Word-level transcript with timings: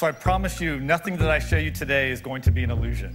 So 0.00 0.06
I 0.06 0.12
promise 0.12 0.62
you, 0.62 0.80
nothing 0.80 1.18
that 1.18 1.28
I 1.28 1.38
show 1.38 1.58
you 1.58 1.70
today 1.70 2.10
is 2.10 2.22
going 2.22 2.40
to 2.40 2.50
be 2.50 2.64
an 2.64 2.70
illusion. 2.70 3.14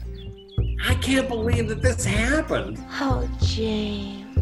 I 0.85 0.93
can't 0.93 1.27
believe 1.27 1.67
that 1.69 1.81
this 1.81 2.05
happened. 2.05 2.77
Oh, 3.01 3.27
James. 3.41 4.37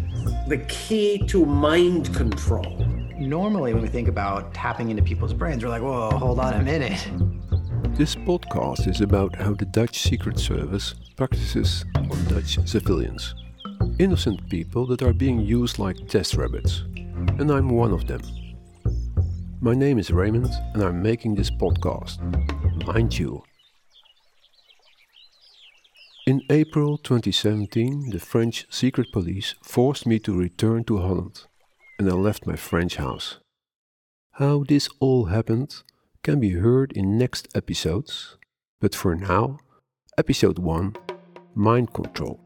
The 0.49 0.57
key 0.67 1.25
to 1.27 1.45
mind 1.45 2.13
control. 2.13 2.85
Normally, 3.17 3.73
when 3.73 3.81
we 3.81 3.87
think 3.87 4.09
about 4.09 4.53
tapping 4.53 4.89
into 4.89 5.01
people's 5.01 5.31
brains, 5.31 5.63
we're 5.63 5.69
like, 5.69 5.81
whoa, 5.81 6.09
hold 6.17 6.37
on 6.37 6.55
a 6.55 6.61
minute. 6.61 7.07
This 7.95 8.14
podcast 8.14 8.89
is 8.89 9.00
about 9.00 9.34
how 9.38 9.54
the 9.54 9.64
Dutch 9.64 10.02
Secret 10.02 10.38
Service 10.38 10.96
practices 11.16 11.86
on 11.96 12.25
Dutch 12.25 12.60
civilians. 12.68 13.36
Innocent 14.00 14.50
people 14.50 14.86
that 14.88 15.02
are 15.02 15.14
being 15.14 15.39
used 15.39 15.80
like 15.80 16.10
test 16.10 16.34
rabbits. 16.34 16.84
And 17.39 17.50
I'm 17.50 17.70
one 17.70 17.94
of 17.94 18.05
them. 18.05 18.20
My 19.64 19.73
name 19.73 19.98
is 19.98 20.11
Raymond 20.11 20.50
and 20.73 20.84
I'm 20.84 21.02
making 21.02 21.36
this 21.36 21.50
podcast. 21.50 22.20
Mind 22.86 23.18
you. 23.18 23.43
In 26.28 26.42
April 26.50 26.97
2017, 26.97 28.10
the 28.10 28.20
French 28.20 28.65
secret 28.70 29.07
police 29.14 29.56
forced 29.64 30.06
me 30.06 30.20
to 30.20 30.37
return 30.37 30.84
to 30.84 30.97
Holland 30.97 31.46
and 31.97 32.09
I 32.09 32.11
left 32.11 32.45
my 32.45 32.58
French 32.58 32.97
house. 32.97 33.38
How 34.31 34.66
this 34.67 34.89
all 35.00 35.28
happened 35.28 35.81
can 36.23 36.42
be 36.42 36.59
heard 36.59 36.92
in 36.92 37.17
next 37.17 37.48
episodes, 37.56 38.36
but 38.81 38.94
for 38.94 39.16
now, 39.16 39.59
episode 40.17 40.59
1 40.59 40.98
Mind 41.56 41.94
Control. 41.94 42.38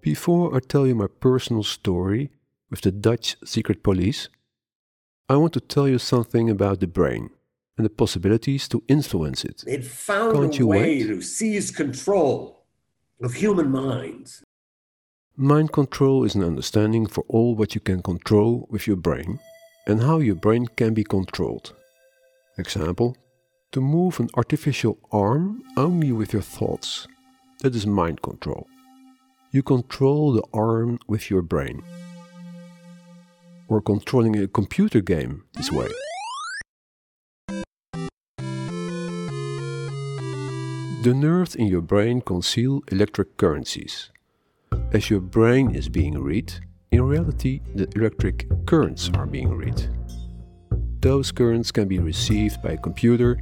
Before 0.00 0.56
I 0.56 0.60
tell 0.60 0.86
you 0.86 0.94
my 0.94 1.08
personal 1.20 1.64
story 1.64 2.30
with 2.70 2.80
the 2.80 2.90
Dutch 2.90 3.36
secret 3.44 3.82
police, 3.82 4.30
I 5.26 5.36
want 5.36 5.54
to 5.54 5.60
tell 5.60 5.88
you 5.88 5.98
something 5.98 6.50
about 6.50 6.80
the 6.80 6.86
brain 6.86 7.30
and 7.78 7.86
the 7.86 7.90
possibilities 7.90 8.68
to 8.68 8.82
influence 8.88 9.42
it. 9.44 9.64
It 9.66 9.84
found 9.84 10.34
Can't 10.36 10.54
a 10.54 10.58
you 10.58 10.66
way 10.66 10.98
wait? 10.98 11.06
to 11.06 11.22
seize 11.22 11.70
control 11.70 12.66
of 13.22 13.32
human 13.34 13.70
minds. 13.70 14.42
Mind 15.36 15.72
control 15.72 16.24
is 16.24 16.34
an 16.34 16.44
understanding 16.44 17.06
for 17.06 17.24
all 17.26 17.54
what 17.54 17.74
you 17.74 17.80
can 17.80 18.02
control 18.02 18.68
with 18.70 18.86
your 18.86 18.96
brain 18.96 19.40
and 19.86 20.02
how 20.02 20.18
your 20.18 20.34
brain 20.34 20.66
can 20.76 20.92
be 20.92 21.04
controlled. 21.04 21.72
Example, 22.58 23.16
to 23.72 23.80
move 23.80 24.20
an 24.20 24.28
artificial 24.34 24.98
arm 25.10 25.62
only 25.76 26.12
with 26.12 26.32
your 26.34 26.42
thoughts. 26.42 27.08
That 27.60 27.74
is 27.74 27.86
mind 27.86 28.20
control. 28.20 28.68
You 29.50 29.62
control 29.62 30.32
the 30.32 30.44
arm 30.52 30.98
with 31.08 31.30
your 31.30 31.42
brain. 31.42 31.82
Or 33.68 33.80
controlling 33.80 34.36
a 34.36 34.46
computer 34.46 35.00
game 35.00 35.44
this 35.54 35.72
way. 35.72 35.88
The 41.02 41.12
nerves 41.14 41.54
in 41.54 41.66
your 41.66 41.82
brain 41.82 42.20
conceal 42.22 42.82
electric 42.90 43.36
currencies. 43.36 44.10
As 44.92 45.10
your 45.10 45.20
brain 45.20 45.74
is 45.74 45.88
being 45.88 46.18
read, 46.18 46.52
in 46.92 47.02
reality 47.02 47.60
the 47.74 47.88
electric 47.94 48.46
currents 48.66 49.10
are 49.14 49.26
being 49.26 49.54
read. 49.54 49.88
Those 51.00 51.32
currents 51.32 51.70
can 51.70 51.88
be 51.88 51.98
received 51.98 52.62
by 52.62 52.70
a 52.70 52.78
computer 52.78 53.38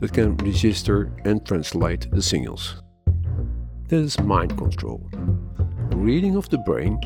that 0.00 0.12
can 0.12 0.36
register 0.36 1.10
and 1.24 1.44
translate 1.46 2.10
the 2.10 2.20
signals. 2.20 2.82
That 3.88 4.00
is 4.00 4.20
mind 4.20 4.58
control. 4.58 5.08
Reading 5.92 6.36
of 6.36 6.48
the 6.50 6.58
brain 6.58 7.00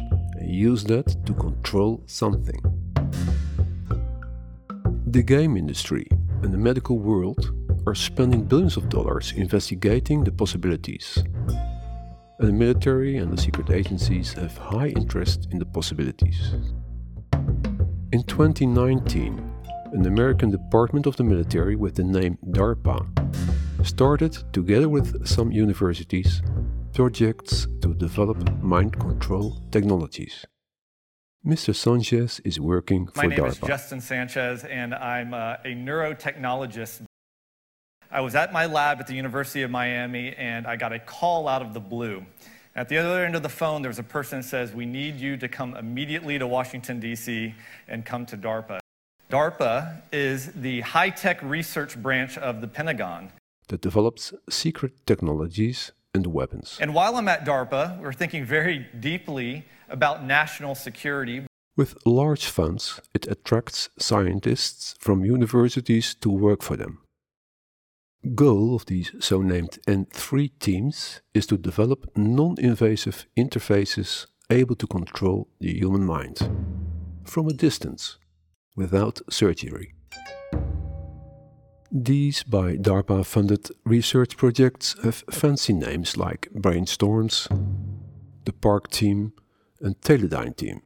use 0.44 0.84
that 0.84 1.24
to 1.26 1.34
control 1.34 2.02
something. 2.06 2.60
The 5.06 5.22
game 5.22 5.56
industry 5.56 6.06
and 6.42 6.52
the 6.52 6.58
medical 6.58 6.98
world 6.98 7.52
are 7.86 7.94
spending 7.94 8.44
billions 8.44 8.76
of 8.76 8.88
dollars 8.88 9.32
investigating 9.36 10.24
the 10.24 10.32
possibilities. 10.32 11.22
And 12.38 12.48
the 12.48 12.52
military 12.52 13.18
and 13.18 13.32
the 13.32 13.40
secret 13.40 13.70
agencies 13.70 14.32
have 14.34 14.56
high 14.56 14.88
interest 14.88 15.48
in 15.50 15.58
the 15.58 15.66
possibilities. 15.66 16.54
In 18.12 18.22
2019, 18.24 19.52
an 19.92 20.06
American 20.06 20.50
department 20.50 21.06
of 21.06 21.16
the 21.16 21.24
military 21.24 21.76
with 21.76 21.94
the 21.94 22.04
name 22.04 22.38
DARPA 22.50 23.06
started, 23.84 24.38
together 24.52 24.88
with 24.88 25.26
some 25.26 25.52
universities, 25.52 26.42
projects 26.92 27.66
to 27.80 27.94
develop 27.94 28.38
mind 28.62 28.98
control 28.98 29.62
technologies. 29.70 30.44
Mr. 31.44 31.74
Sanchez 31.74 32.40
is 32.44 32.60
working 32.60 33.06
for 33.06 33.22
DARPA. 33.22 33.28
My 33.28 33.34
name 33.34 33.44
is 33.46 33.58
DARPA. 33.58 33.66
Justin 33.66 34.00
Sanchez, 34.00 34.64
and 34.64 34.94
I'm 34.94 35.34
uh, 35.34 35.56
a 35.64 35.74
neurotechnologist. 35.74 37.02
I 38.10 38.20
was 38.20 38.34
at 38.34 38.52
my 38.52 38.66
lab 38.66 39.00
at 39.00 39.06
the 39.06 39.14
University 39.14 39.62
of 39.62 39.70
Miami, 39.70 40.34
and 40.36 40.66
I 40.66 40.76
got 40.76 40.92
a 40.92 40.98
call 40.98 41.48
out 41.48 41.62
of 41.62 41.72
the 41.72 41.80
blue. 41.80 42.24
At 42.76 42.88
the 42.88 42.98
other 42.98 43.24
end 43.24 43.34
of 43.34 43.42
the 43.42 43.48
phone, 43.48 43.82
there 43.82 43.88
was 43.88 43.98
a 43.98 44.04
person 44.04 44.40
that 44.40 44.46
says, 44.46 44.72
We 44.72 44.86
need 44.86 45.16
you 45.16 45.36
to 45.38 45.48
come 45.48 45.74
immediately 45.76 46.38
to 46.38 46.46
Washington, 46.46 47.00
D.C., 47.00 47.54
and 47.88 48.04
come 48.04 48.26
to 48.26 48.36
DARPA. 48.36 48.80
DARPA 49.30 50.02
is 50.12 50.52
the 50.52 50.82
high 50.82 51.10
tech 51.10 51.42
research 51.42 52.00
branch 52.00 52.36
of 52.36 52.60
the 52.60 52.68
Pentagon. 52.68 53.32
that 53.68 53.80
develops 53.80 54.34
secret 54.50 54.92
technologies 55.06 55.92
and 56.14 56.26
weapons. 56.26 56.76
And 56.80 56.94
while 56.94 57.16
I'm 57.16 57.28
at 57.28 57.44
DARPA, 57.44 58.00
we're 58.00 58.12
thinking 58.12 58.44
very 58.44 58.86
deeply 59.00 59.64
about 59.88 60.24
national 60.24 60.74
security. 60.74 61.46
With 61.76 61.96
large 62.04 62.46
funds, 62.46 63.00
it 63.14 63.26
attracts 63.28 63.88
scientists 63.98 64.94
from 65.00 65.24
universities 65.24 66.14
to 66.16 66.28
work 66.28 66.62
for 66.62 66.76
them. 66.76 66.98
Goal 68.34 68.76
of 68.76 68.86
these 68.86 69.10
so-named 69.20 69.78
N3 69.88 70.50
teams 70.60 71.22
is 71.34 71.46
to 71.46 71.56
develop 71.56 72.10
non-invasive 72.14 73.26
interfaces 73.36 74.26
able 74.50 74.76
to 74.76 74.86
control 74.86 75.48
the 75.60 75.72
human 75.72 76.04
mind 76.04 76.38
from 77.24 77.48
a 77.48 77.52
distance 77.52 78.18
without 78.76 79.20
surgery. 79.30 79.94
These 81.94 82.44
by 82.44 82.76
DARPA 82.76 83.26
funded 83.26 83.68
research 83.84 84.38
projects 84.38 84.96
have 85.02 85.24
fancy 85.30 85.74
names 85.74 86.16
like 86.16 86.48
Brainstorms, 86.54 87.48
the 88.46 88.52
PARC 88.54 88.90
Team, 88.90 89.34
and 89.78 90.00
Teledyne 90.00 90.56
Team. 90.56 90.80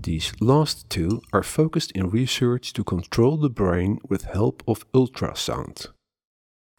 These 0.00 0.32
last 0.40 0.88
two 0.88 1.20
are 1.34 1.42
focused 1.42 1.90
in 1.90 2.08
research 2.08 2.72
to 2.72 2.82
control 2.82 3.36
the 3.36 3.50
brain 3.50 3.98
with 4.08 4.22
help 4.22 4.62
of 4.66 4.90
ultrasound, 4.92 5.88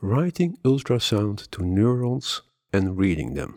writing 0.02 0.58
ultrasound 0.66 1.52
to 1.52 1.64
neurons 1.64 2.42
and 2.74 2.98
reading 2.98 3.36
them. 3.36 3.54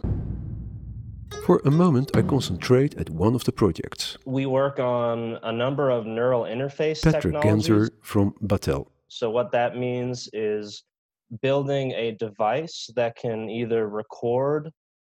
For 1.47 1.63
a 1.65 1.71
moment, 1.71 2.15
I 2.15 2.21
concentrate 2.21 2.95
at 2.99 3.09
one 3.09 3.35
of 3.35 3.45
the 3.45 3.53
projects. 3.53 4.19
We 4.27 4.45
work 4.45 4.79
on 4.79 5.39
a 5.43 5.51
number 5.51 5.89
of 5.89 6.05
neural 6.05 6.43
interface 6.43 7.03
Patrick. 7.03 7.37
Ganzer 7.37 7.89
from 8.03 8.35
Battelle. 8.43 8.89
So 9.09 9.31
what 9.31 9.53
that 9.53 9.77
means 9.77 10.29
is 10.33 10.83
building 11.43 11.93
a 11.93 12.13
device 12.13 12.91
that 12.97 13.17
can 13.17 13.49
either 13.49 13.89
record 13.89 14.71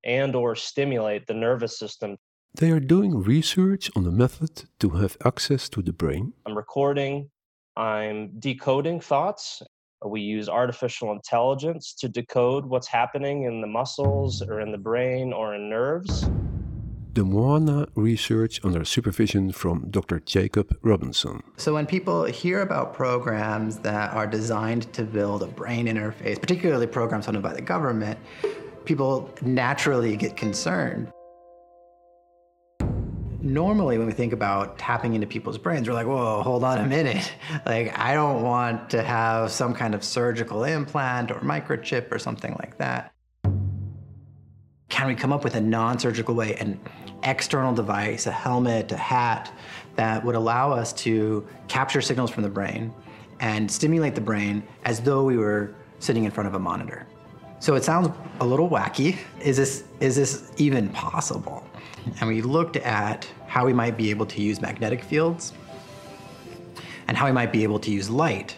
and 0.05 0.35
or 0.35 0.55
stimulate 0.55 1.27
the 1.27 1.35
nervous 1.35 1.79
system. 1.79 2.17
They 2.55 2.71
are 2.71 2.81
doing 2.81 3.23
research 3.23 3.91
on 3.97 4.07
a 4.07 4.11
method 4.11 4.65
to 4.81 4.91
have 4.91 5.17
access 5.25 5.69
to 5.71 5.83
the 5.83 5.93
brain 5.93 6.33
I'm 6.47 6.57
recording, 6.57 7.31
I'm 7.77 8.31
decoding 8.39 9.01
thoughts. 9.01 9.63
We 10.05 10.21
use 10.21 10.49
artificial 10.49 11.13
intelligence 11.13 11.95
to 12.01 12.09
decode 12.09 12.65
what's 12.67 12.87
happening 12.87 13.45
in 13.45 13.61
the 13.61 13.67
muscles 13.67 14.43
or 14.43 14.61
in 14.61 14.71
the 14.71 14.79
brain 14.79 15.33
or 15.33 15.55
in 15.55 15.69
nerves. 15.69 16.29
The 17.17 17.25
Moana 17.25 17.89
research 17.95 18.61
under 18.63 18.85
supervision 18.85 19.51
from 19.51 19.89
Dr. 19.89 20.21
Jacob 20.21 20.77
Robinson. 20.83 21.43
So 21.57 21.73
when 21.73 21.87
people 21.87 22.25
hear 22.25 22.61
about 22.61 22.93
programs 22.93 23.79
that 23.79 24.13
are 24.13 24.27
designed 24.27 24.93
to 24.93 25.03
build 25.03 25.43
a 25.43 25.47
brain 25.47 25.87
interface, 25.87 26.39
particularly 26.39 26.87
programs 26.87 27.25
funded 27.25 27.43
by 27.43 27.55
the 27.55 27.63
government, 27.63 28.19
people 28.85 29.35
naturally 29.41 30.15
get 30.19 30.37
concerned. 30.37 31.11
Normally, 33.41 33.97
when 33.97 34.07
we 34.07 34.13
think 34.13 34.35
about 34.35 34.77
tapping 34.77 35.15
into 35.15 35.27
people's 35.27 35.57
brains, 35.57 35.89
we're 35.89 35.95
like, 35.95 36.07
whoa, 36.07 36.43
hold 36.43 36.65
on 36.65 36.79
a 36.79 36.87
minute. 36.87 37.33
Like, 37.65 37.99
I 37.99 38.13
don't 38.13 38.43
want 38.43 38.91
to 38.91 39.03
have 39.03 39.51
some 39.51 39.73
kind 39.73 39.95
of 39.95 40.05
surgical 40.05 40.65
implant 40.65 41.31
or 41.31 41.41
microchip 41.41 42.13
or 42.13 42.19
something 42.19 42.55
like 42.61 42.77
that. 42.77 43.13
Can 44.89 45.09
we 45.09 45.15
come 45.15 45.33
up 45.33 45.45
with 45.45 45.55
a 45.57 45.61
non 45.61 45.99
surgical 45.99 46.35
way, 46.35 46.55
an 46.57 46.81
external 47.23 47.75
device, 47.75 48.27
a 48.27 48.33
helmet, 48.33 48.93
a 48.93 48.97
hat, 48.97 49.51
that 49.97 50.25
would 50.25 50.35
allow 50.35 50.73
us 50.73 50.93
to 50.93 51.47
capture 51.69 52.01
signals 52.01 52.31
from 52.31 52.43
the 52.43 52.49
brain 52.49 52.93
and 53.41 53.71
stimulate 53.71 54.15
the 54.15 54.21
brain 54.21 54.63
as 54.85 55.01
though 55.01 55.25
we 55.25 55.37
were 55.37 55.75
sitting 55.99 56.25
in 56.25 56.31
front 56.31 56.49
of 56.49 56.55
a 56.55 56.59
monitor? 56.59 57.07
So 57.59 57.75
it 57.75 57.85
sounds 57.85 58.09
a 58.41 58.47
little 58.47 58.69
wacky. 58.69 59.17
Is 59.41 59.57
this, 59.57 59.85
is 60.01 60.17
this 60.17 60.53
even 60.59 60.89
possible? 60.91 61.67
And 62.21 62.29
we 62.29 62.43
looked 62.43 62.77
at 62.77 63.27
how 63.47 63.65
we 63.67 63.73
might 63.73 63.97
be 63.97 64.11
able 64.11 64.27
to 64.27 64.43
use 64.43 64.61
magnetic 64.61 65.03
fields 65.03 65.53
and 67.09 67.17
how 67.17 67.27
we 67.27 67.33
might 67.33 67.53
be 67.53 67.63
able 67.63 67.79
to 67.81 67.91
use 67.91 68.11
light 68.11 68.57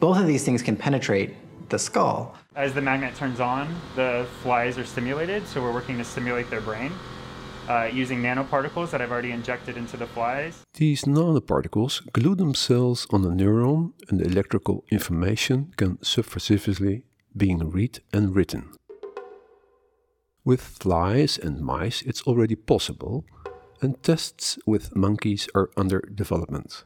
Both 0.00 0.18
of 0.18 0.26
these 0.26 0.44
things 0.44 0.62
can 0.62 0.76
penetrate 0.76 1.36
the 1.68 1.78
skull. 1.78 2.34
As 2.56 2.74
the 2.74 2.82
magnet 2.82 3.14
turns 3.14 3.38
on, 3.38 3.80
the 3.94 4.26
flies 4.42 4.76
are 4.76 4.84
stimulated, 4.84 5.46
so 5.46 5.62
we're 5.62 5.72
working 5.72 5.98
to 5.98 6.04
stimulate 6.04 6.50
their 6.50 6.60
brain 6.60 6.92
uh, 7.68 7.84
using 7.84 8.20
nanoparticles 8.20 8.90
that 8.90 9.00
I've 9.00 9.12
already 9.12 9.30
injected 9.30 9.76
into 9.76 9.96
the 9.96 10.06
flies. 10.06 10.64
These 10.74 11.04
nanoparticles 11.04 12.12
glue 12.12 12.34
themselves 12.34 13.06
on 13.10 13.22
the 13.22 13.30
neuron 13.30 13.92
and 14.08 14.18
the 14.18 14.24
electrical 14.24 14.84
information 14.90 15.72
can 15.76 15.98
subversively 15.98 17.04
being 17.36 17.70
read 17.70 18.00
and 18.12 18.34
written. 18.34 18.72
With 20.44 20.60
flies 20.60 21.38
and 21.38 21.60
mice 21.60 22.02
it's 22.02 22.22
already 22.22 22.56
possible 22.56 23.24
and 23.80 24.02
tests 24.02 24.58
with 24.66 24.96
monkeys 24.96 25.48
are 25.54 25.70
under 25.76 26.00
development. 26.00 26.84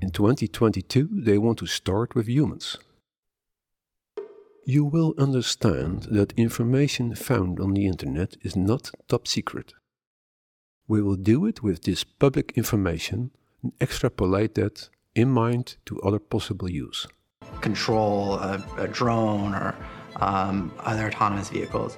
In 0.00 0.10
2022 0.10 1.08
they 1.10 1.38
want 1.38 1.58
to 1.58 1.66
start 1.66 2.14
with 2.14 2.28
humans. 2.28 2.78
You 4.64 4.84
will 4.84 5.14
understand 5.18 6.04
that 6.12 6.32
information 6.36 7.16
found 7.16 7.58
on 7.58 7.74
the 7.74 7.84
internet 7.84 8.36
is 8.42 8.54
not 8.54 8.92
top 9.08 9.26
secret. 9.26 9.74
We 10.86 11.02
will 11.02 11.16
do 11.16 11.46
it 11.46 11.64
with 11.64 11.82
this 11.82 12.04
public 12.04 12.52
information 12.54 13.32
and 13.60 13.72
extrapolate 13.80 14.54
that 14.54 14.88
in 15.16 15.30
mind 15.30 15.78
to 15.86 16.00
other 16.02 16.20
possible 16.20 16.70
use. 16.70 17.08
Control 17.60 18.34
a, 18.34 18.64
a 18.78 18.86
drone 18.86 19.52
or 19.52 19.74
um, 20.20 20.72
other 20.78 21.08
autonomous 21.08 21.48
vehicles. 21.48 21.96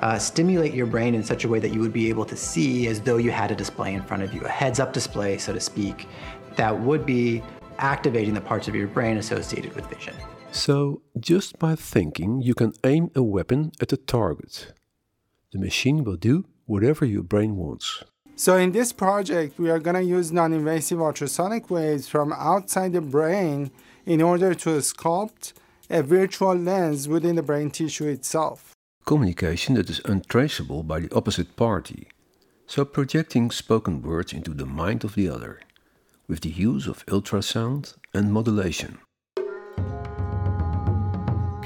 Uh, 0.00 0.18
stimulate 0.18 0.74
your 0.74 0.86
brain 0.86 1.14
in 1.14 1.22
such 1.22 1.44
a 1.44 1.48
way 1.48 1.60
that 1.60 1.72
you 1.72 1.78
would 1.78 1.92
be 1.92 2.08
able 2.08 2.24
to 2.24 2.36
see 2.36 2.88
as 2.88 3.00
though 3.00 3.18
you 3.18 3.30
had 3.30 3.52
a 3.52 3.54
display 3.54 3.94
in 3.94 4.02
front 4.02 4.24
of 4.24 4.34
you, 4.34 4.40
a 4.40 4.48
heads 4.48 4.80
up 4.80 4.92
display, 4.92 5.38
so 5.38 5.52
to 5.52 5.60
speak, 5.60 6.08
that 6.56 6.76
would 6.80 7.06
be 7.06 7.40
activating 7.78 8.34
the 8.34 8.40
parts 8.40 8.66
of 8.66 8.74
your 8.74 8.88
brain 8.88 9.16
associated 9.16 9.72
with 9.76 9.86
vision. 9.86 10.14
So, 10.52 11.02
just 11.18 11.60
by 11.60 11.76
thinking, 11.76 12.42
you 12.42 12.54
can 12.54 12.72
aim 12.82 13.12
a 13.14 13.22
weapon 13.22 13.70
at 13.80 13.92
a 13.92 13.96
target. 13.96 14.72
The 15.52 15.60
machine 15.60 16.02
will 16.02 16.16
do 16.16 16.44
whatever 16.66 17.04
your 17.04 17.22
brain 17.22 17.56
wants. 17.56 18.02
So, 18.34 18.56
in 18.56 18.72
this 18.72 18.92
project, 18.92 19.60
we 19.60 19.70
are 19.70 19.78
going 19.78 19.94
to 19.94 20.02
use 20.02 20.32
non 20.32 20.52
invasive 20.52 21.00
ultrasonic 21.00 21.70
waves 21.70 22.08
from 22.08 22.32
outside 22.32 22.92
the 22.92 23.00
brain 23.00 23.70
in 24.04 24.20
order 24.20 24.52
to 24.54 24.70
sculpt 24.80 25.52
a 25.88 26.02
virtual 26.02 26.56
lens 26.56 27.06
within 27.06 27.36
the 27.36 27.42
brain 27.42 27.70
tissue 27.70 28.08
itself. 28.08 28.72
Communication 29.06 29.76
that 29.76 29.88
is 29.88 30.00
untraceable 30.04 30.82
by 30.82 30.98
the 30.98 31.14
opposite 31.14 31.54
party. 31.54 32.08
So, 32.66 32.84
projecting 32.84 33.52
spoken 33.52 34.02
words 34.02 34.32
into 34.32 34.52
the 34.52 34.66
mind 34.66 35.04
of 35.04 35.14
the 35.14 35.28
other, 35.28 35.60
with 36.26 36.40
the 36.40 36.50
use 36.50 36.88
of 36.88 37.06
ultrasound 37.06 37.94
and 38.12 38.32
modulation 38.32 38.98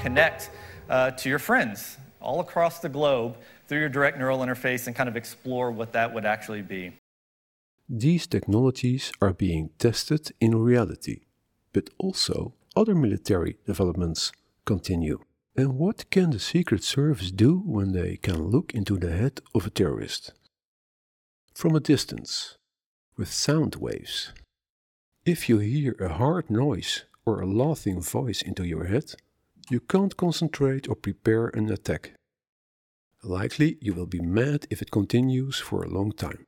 connect 0.05 0.51
uh, 0.89 1.11
to 1.19 1.29
your 1.29 1.39
friends 1.39 1.97
all 2.21 2.39
across 2.39 2.75
the 2.79 2.89
globe 2.97 3.31
through 3.67 3.79
your 3.79 3.93
direct 3.97 4.17
neural 4.19 4.39
interface 4.45 4.85
and 4.85 4.95
kind 4.95 5.09
of 5.09 5.15
explore 5.15 5.71
what 5.71 5.89
that 5.93 6.13
would 6.13 6.25
actually 6.25 6.61
be. 6.61 6.83
These 7.89 8.27
technologies 8.27 9.11
are 9.19 9.33
being 9.33 9.69
tested 9.79 10.23
in 10.39 10.51
reality, 10.71 11.17
but 11.73 11.89
also 11.97 12.53
other 12.75 12.95
military 12.95 13.57
developments 13.65 14.31
continue. 14.65 15.19
And 15.55 15.69
what 15.83 16.09
can 16.11 16.31
the 16.31 16.39
Secret 16.39 16.83
Service 16.83 17.31
do 17.31 17.51
when 17.75 17.93
they 17.93 18.17
can 18.17 18.39
look 18.53 18.73
into 18.73 18.97
the 18.97 19.11
head 19.11 19.35
of 19.55 19.65
a 19.65 19.69
terrorist? 19.69 20.33
From 21.53 21.75
a 21.75 21.79
distance, 21.79 22.57
with 23.17 23.31
sound 23.31 23.75
waves. 23.75 24.33
If 25.25 25.49
you 25.49 25.59
hear 25.59 25.95
a 25.99 26.09
hard 26.21 26.49
noise 26.49 27.05
or 27.25 27.41
a 27.41 27.47
laughing 27.63 28.01
voice 28.01 28.41
into 28.41 28.63
your 28.65 28.85
head, 28.85 29.15
you 29.69 29.79
can't 29.79 30.15
concentrate 30.15 30.87
or 30.87 30.95
prepare 30.95 31.47
an 31.47 31.71
attack. 31.71 32.13
Likely 33.23 33.77
you 33.81 33.93
will 33.93 34.05
be 34.05 34.19
mad 34.19 34.67
if 34.69 34.81
it 34.81 34.91
continues 34.91 35.59
for 35.59 35.83
a 35.83 35.89
long 35.89 36.11
time. 36.11 36.45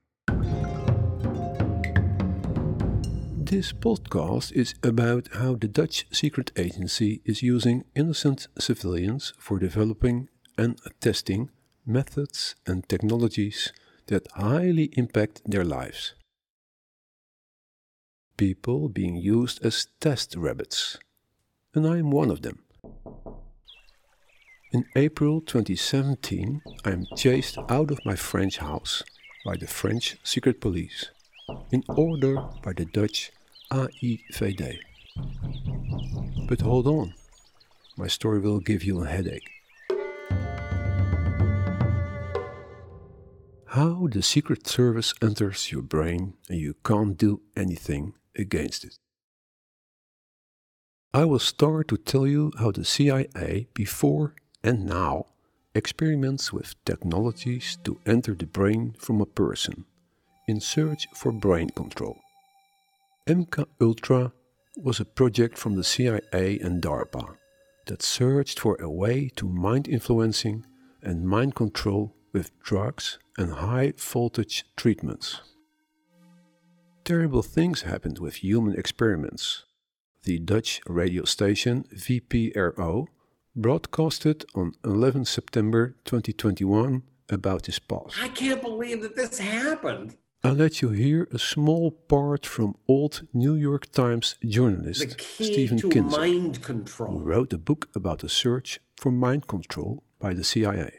This 3.50 3.72
podcast 3.72 4.52
is 4.52 4.75
about 4.84 5.30
how 5.34 5.56
the 5.56 5.69
Dutch 5.69 6.06
secret 6.12 6.52
agency 6.58 7.22
is 7.25 7.42
using 7.42 7.86
innocent 7.96 8.48
civilians 8.60 9.34
for 9.40 9.58
developing 9.58 10.28
and 10.58 10.78
testing 11.00 11.50
methods 11.86 12.56
and 12.66 12.88
technologies 12.90 13.72
that 14.08 14.28
highly 14.34 14.90
impact 14.98 15.42
their 15.46 15.64
lives. 15.64 16.14
People 18.36 18.90
being 18.90 19.16
used 19.16 19.66
as 19.66 19.88
test 20.00 20.36
rabbits, 20.36 21.00
and 21.74 21.88
I 21.88 21.98
am 21.98 22.12
one 22.12 22.30
of 22.30 22.42
them. 22.42 22.67
In 24.74 24.84
April 24.98 25.40
2017, 25.40 26.62
I 26.84 26.90
am 26.92 27.06
chased 27.16 27.58
out 27.69 27.90
of 27.90 28.04
my 28.04 28.18
French 28.18 28.58
house 28.58 29.02
by 29.46 29.56
the 29.56 29.66
French 29.66 30.18
secret 30.24 30.60
police, 30.60 31.10
in 31.72 31.86
order 31.88 32.36
by 32.62 32.74
the 32.74 32.84
Dutch 32.84 33.31
AIVD. 33.72 34.80
But 36.50 36.60
hold 36.60 36.86
on, 36.86 37.14
my 37.96 38.08
story 38.08 38.40
will 38.40 38.60
give 38.60 38.84
you 38.84 39.02
a 39.02 39.08
headache. 39.08 39.50
How 43.68 44.10
the 44.12 44.22
Secret 44.22 44.68
Service 44.68 45.14
enters 45.22 45.72
your 45.72 45.81
brain 45.81 46.34
and 46.50 46.60
you 46.60 46.75
can't 46.84 47.18
do 47.18 47.40
anything 47.56 48.16
against 48.36 48.84
it. 48.84 48.98
I 51.14 51.24
will 51.24 51.40
start 51.40 51.88
to 51.88 51.98
tell 51.98 52.28
you 52.28 52.52
how 52.60 52.72
the 52.72 52.84
CIA, 52.84 53.68
before 53.74 54.36
and 54.63 54.86
now, 54.86 55.25
experiments 55.75 56.51
with 56.51 56.75
technologies 56.86 57.77
to 57.83 58.00
enter 58.06 58.33
the 58.33 58.45
brain 58.45 58.95
from 58.98 59.21
a 59.21 59.25
person 59.25 59.86
in 60.48 60.59
search 60.59 61.07
for 61.13 61.31
brain 61.31 61.69
control. 61.69 62.18
MK 63.27 63.65
Ultra 63.81 64.31
was 64.77 65.00
a 65.00 65.06
project 65.06 65.57
from 65.57 65.75
the 65.75 65.83
CIA 65.83 66.59
and 66.59 66.81
DARPA 66.81 67.36
that 67.88 68.01
searched 68.01 68.59
for 68.59 68.75
a 68.80 68.89
way 68.89 69.30
to 69.36 69.48
mind 69.48 69.88
influencing 69.88 70.65
and 71.01 71.27
mind 71.27 71.56
control 71.56 72.15
with 72.33 72.57
drugs 72.62 73.19
and 73.38 73.54
high 73.54 73.94
voltage 73.98 74.65
treatments. 74.75 75.42
Terrible 77.04 77.42
things 77.42 77.83
happened 77.83 78.19
with 78.19 78.44
human 78.44 78.75
experiments. 78.77 79.63
The 80.24 80.39
Dutch 80.39 80.81
radio 80.88 81.24
station 81.24 81.86
VPRO 81.94 83.07
broadcasted 83.57 84.45
on 84.54 84.73
11 84.85 85.26
September 85.26 85.95
2021 86.06 87.02
about 87.30 87.66
his 87.66 87.80
past. 87.80 88.16
I 88.21 88.30
can't 88.30 88.61
believe 88.61 89.02
that 89.02 89.16
this 89.16 89.40
happened. 89.40 90.16
I'll 90.44 90.54
let 90.54 90.81
you 90.81 90.90
hear 90.92 91.28
a 91.33 91.40
small 91.40 91.90
part 91.90 92.45
from 92.45 92.76
old 92.87 93.28
New 93.33 93.56
York 93.56 93.92
Times 93.92 94.35
journalist 94.45 95.19
Stephen 95.19 95.80
Kinzer, 95.80 96.18
mind 96.18 96.57
who 96.57 97.19
wrote 97.19 97.52
a 97.52 97.57
book 97.57 97.90
about 97.95 98.19
the 98.19 98.30
search 98.30 98.80
for 98.95 99.11
mind 99.11 99.47
control 99.47 100.04
by 100.19 100.35
the 100.35 100.44
CIA. 100.44 100.92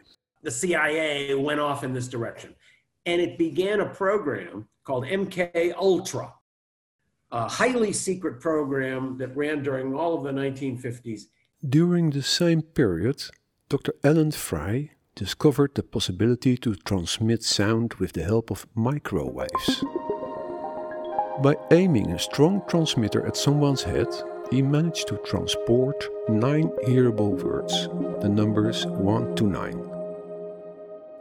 The 0.42 0.50
CIA 0.50 1.34
went 1.36 1.60
off 1.60 1.84
in 1.84 1.92
this 1.92 2.08
direction. 2.08 2.54
And 3.06 3.22
it 3.22 3.38
began 3.38 3.80
a 3.80 3.86
program 3.86 4.68
called 4.84 5.04
MK 5.04 5.72
Ultra, 5.76 6.34
a 7.30 7.48
highly 7.48 7.92
secret 7.92 8.40
program 8.40 9.16
that 9.18 9.34
ran 9.36 9.62
during 9.62 9.94
all 9.94 10.14
of 10.18 10.24
the 10.24 10.32
1950s. 10.32 11.22
During 11.66 12.10
the 12.10 12.22
same 12.22 12.62
period, 12.62 13.20
Dr. 13.68 13.92
Allan 14.04 14.30
Frey 14.30 14.92
discovered 15.16 15.74
the 15.74 15.82
possibility 15.82 16.56
to 16.58 16.76
transmit 16.76 17.42
sound 17.42 17.94
with 17.94 18.12
the 18.12 18.22
help 18.22 18.52
of 18.52 18.68
microwaves. 18.76 19.82
By 21.42 21.56
aiming 21.72 22.12
a 22.12 22.18
strong 22.20 22.62
transmitter 22.68 23.26
at 23.26 23.36
someone's 23.36 23.82
head, 23.82 24.06
he 24.52 24.62
managed 24.62 25.08
to 25.08 25.16
transport 25.26 26.08
nine 26.28 26.70
hearable 26.86 27.32
words, 27.32 27.88
the 28.20 28.28
numbers 28.28 28.86
1 28.86 29.34
to 29.34 29.44
9. 29.44 29.90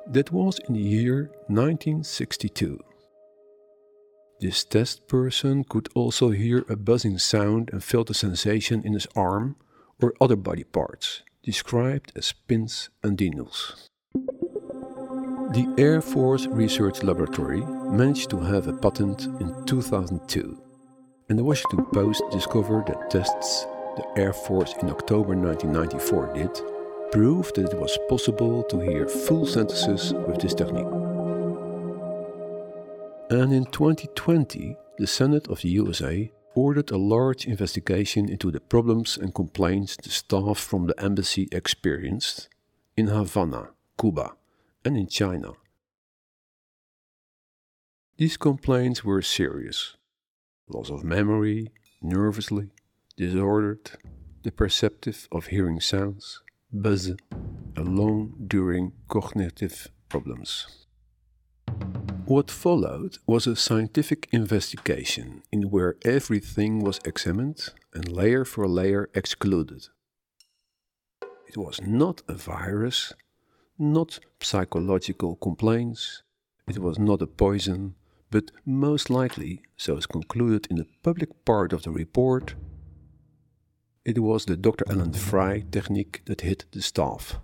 That 0.05 0.31
was 0.31 0.59
in 0.59 0.75
the 0.75 0.79
year 0.79 1.31
1962. 1.47 2.79
This 4.39 4.63
test 4.63 5.07
person 5.07 5.63
could 5.63 5.89
also 5.95 6.29
hear 6.29 6.63
a 6.69 6.75
buzzing 6.75 7.17
sound 7.17 7.71
and 7.73 7.83
felt 7.83 8.11
a 8.11 8.13
sensation 8.13 8.83
in 8.85 8.93
his 8.93 9.07
arm 9.15 9.55
or 10.01 10.13
other 10.21 10.35
body 10.35 10.63
parts, 10.63 11.23
described 11.43 12.11
as 12.15 12.33
pins 12.47 12.89
and 13.03 13.19
needles. 13.19 13.89
The 14.13 15.73
Air 15.77 16.01
Force 16.01 16.45
Research 16.47 17.03
Laboratory 17.03 17.61
managed 17.61 18.29
to 18.31 18.39
have 18.39 18.67
a 18.67 18.73
patent 18.73 19.25
in 19.39 19.65
2002, 19.65 20.61
and 21.29 21.39
the 21.39 21.43
Washington 21.43 21.85
Post 21.85 22.23
discovered 22.31 22.87
that 22.87 23.09
tests 23.09 23.65
the 23.95 24.05
Air 24.17 24.33
Force 24.33 24.73
in 24.81 24.89
October 24.89 25.35
1994 25.35 26.33
did 26.33 26.61
proved 27.11 27.55
that 27.55 27.71
it 27.71 27.79
was 27.79 27.97
possible 28.09 28.63
to 28.63 28.79
hear 28.79 29.07
full 29.07 29.45
sentences 29.45 30.13
with 30.13 30.39
this 30.39 30.53
technique. 30.53 30.85
And 33.29 33.53
in 33.53 33.65
2020, 33.65 34.77
the 34.97 35.07
Senate 35.07 35.47
of 35.47 35.61
the 35.61 35.69
USA 35.69 36.31
ordered 36.57 36.89
a 36.89 36.97
large 36.97 37.45
investigation 37.45 38.27
into 38.27 38.49
the 38.49 38.59
problems 38.59 39.15
and 39.15 39.35
complaints 39.35 39.95
the 39.97 40.09
staff 40.09 40.57
from 40.57 40.87
the 40.87 40.99
embassy 40.99 41.47
experienced 41.51 42.49
in 42.95 43.05
Havana, 43.05 43.69
Cuba, 43.99 44.33
and 44.83 44.97
in 44.97 45.07
China. 45.07 45.51
These 48.17 48.37
complaints 48.37 49.03
were 49.03 49.21
serious 49.21 49.97
loss 50.67 50.89
of 50.89 51.03
memory, 51.03 51.71
nervously, 52.01 52.69
disordered, 53.15 53.91
the 54.41 54.51
perceptive 54.51 55.27
of 55.31 55.47
hearing 55.47 55.79
sounds, 55.79 56.41
buzz, 56.73 57.13
and 57.75 57.99
long 57.99 58.33
during 58.47 58.93
cognitive 59.07 59.89
problems. 60.09 60.86
What 62.27 62.51
followed 62.51 63.19
was 63.25 63.47
a 63.47 63.55
scientific 63.55 64.27
investigation 64.33 65.43
in 65.49 65.69
where 65.69 65.95
everything 66.03 66.83
was 66.83 66.99
examined 67.05 67.69
and 67.93 68.11
layer 68.11 68.43
for 68.43 68.67
layer 68.67 69.09
excluded. 69.13 69.87
It 71.47 71.55
was 71.55 71.79
not 71.81 72.23
a 72.27 72.33
virus, 72.33 73.13
not 73.79 74.19
psychological 74.41 75.37
complaints, 75.37 76.23
it 76.67 76.79
was 76.79 76.99
not 76.99 77.21
a 77.21 77.27
poison, 77.27 77.95
but 78.29 78.51
most 78.65 79.09
likely, 79.09 79.61
so 79.77 79.95
is 79.95 80.05
concluded 80.05 80.67
in 80.69 80.75
the 80.75 80.87
public 81.03 81.45
part 81.45 81.71
of 81.71 81.83
the 81.83 81.91
report, 81.91 82.55
it 84.03 84.19
was 84.19 84.43
the 84.43 84.57
Dr. 84.57 84.83
Allan 84.89 85.13
Frey 85.13 85.63
technique 85.71 86.23
that 86.25 86.41
hit 86.41 86.65
the 86.73 86.81
staff. 86.81 87.39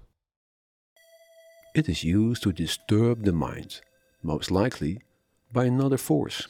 It 1.73 1.87
is 1.87 2.03
used 2.03 2.43
to 2.43 2.51
disturb 2.51 3.23
the 3.23 3.31
mind 3.31 3.79
most 4.23 4.49
likely 4.49 5.01
by 5.51 5.65
another 5.65 5.97
force. 5.97 6.47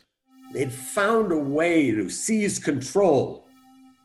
They'd 0.54 0.72
found 0.72 1.32
a 1.32 1.38
way 1.38 1.92
to 1.92 2.10
seize 2.10 2.60
control 2.60 3.48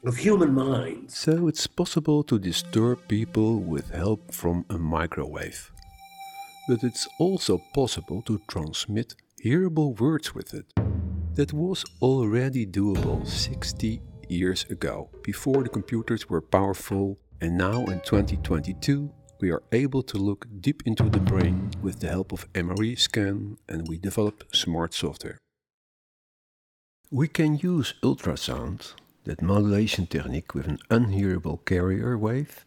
of 0.04 0.16
human 0.16 0.54
minds. 0.54 1.16
So 1.16 1.48
it's 1.48 1.66
possible 1.66 2.22
to 2.24 2.38
disturb 2.38 3.06
people 3.08 3.60
with 3.60 3.90
help 3.90 4.32
from 4.32 4.64
a 4.70 4.78
microwave. 4.78 5.70
But 6.68 6.82
it's 6.82 7.06
also 7.18 7.60
possible 7.74 8.22
to 8.22 8.40
transmit 8.48 9.14
hearable 9.42 9.94
words 9.94 10.34
with 10.34 10.54
it. 10.54 10.66
That 11.34 11.52
was 11.52 11.84
already 12.00 12.66
doable 12.66 13.26
60 13.26 14.00
years 14.28 14.64
ago, 14.70 15.10
before 15.22 15.62
the 15.62 15.68
computers 15.68 16.28
were 16.28 16.40
powerful, 16.40 17.18
and 17.40 17.56
now 17.56 17.84
in 17.86 18.00
2022 18.00 19.10
we 19.40 19.50
are 19.50 19.62
able 19.72 20.02
to 20.02 20.18
look 20.18 20.46
deep 20.60 20.82
into 20.84 21.04
the 21.04 21.20
brain 21.20 21.70
with 21.80 22.00
the 22.00 22.08
help 22.08 22.32
of 22.32 22.52
MRI 22.52 22.98
scan 22.98 23.58
and 23.68 23.88
we 23.88 23.98
develop 23.98 24.44
smart 24.54 24.94
software. 24.94 25.38
We 27.10 27.28
can 27.28 27.56
use 27.56 27.94
ultrasound, 28.02 28.94
that 29.24 29.42
modulation 29.42 30.06
technique 30.06 30.54
with 30.54 30.66
an 30.66 30.78
unhearable 30.90 31.58
carrier 31.58 32.18
wave 32.18 32.64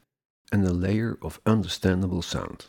and 0.51 0.65
a 0.65 0.73
layer 0.73 1.17
of 1.21 1.39
understandable 1.45 2.21
sound. 2.21 2.65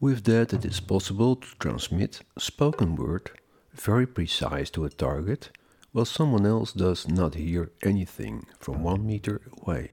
With 0.00 0.24
that 0.24 0.52
it 0.52 0.64
is 0.64 0.80
possible 0.80 1.36
to 1.36 1.48
transmit 1.58 2.20
spoken 2.38 2.96
word 2.96 3.30
very 3.72 4.06
precise 4.06 4.70
to 4.70 4.84
a 4.84 4.90
target 4.90 5.50
while 5.92 6.04
someone 6.04 6.46
else 6.46 6.72
does 6.72 7.08
not 7.08 7.34
hear 7.34 7.70
anything 7.82 8.46
from 8.58 8.82
one 8.82 9.06
meter 9.06 9.40
away. 9.60 9.92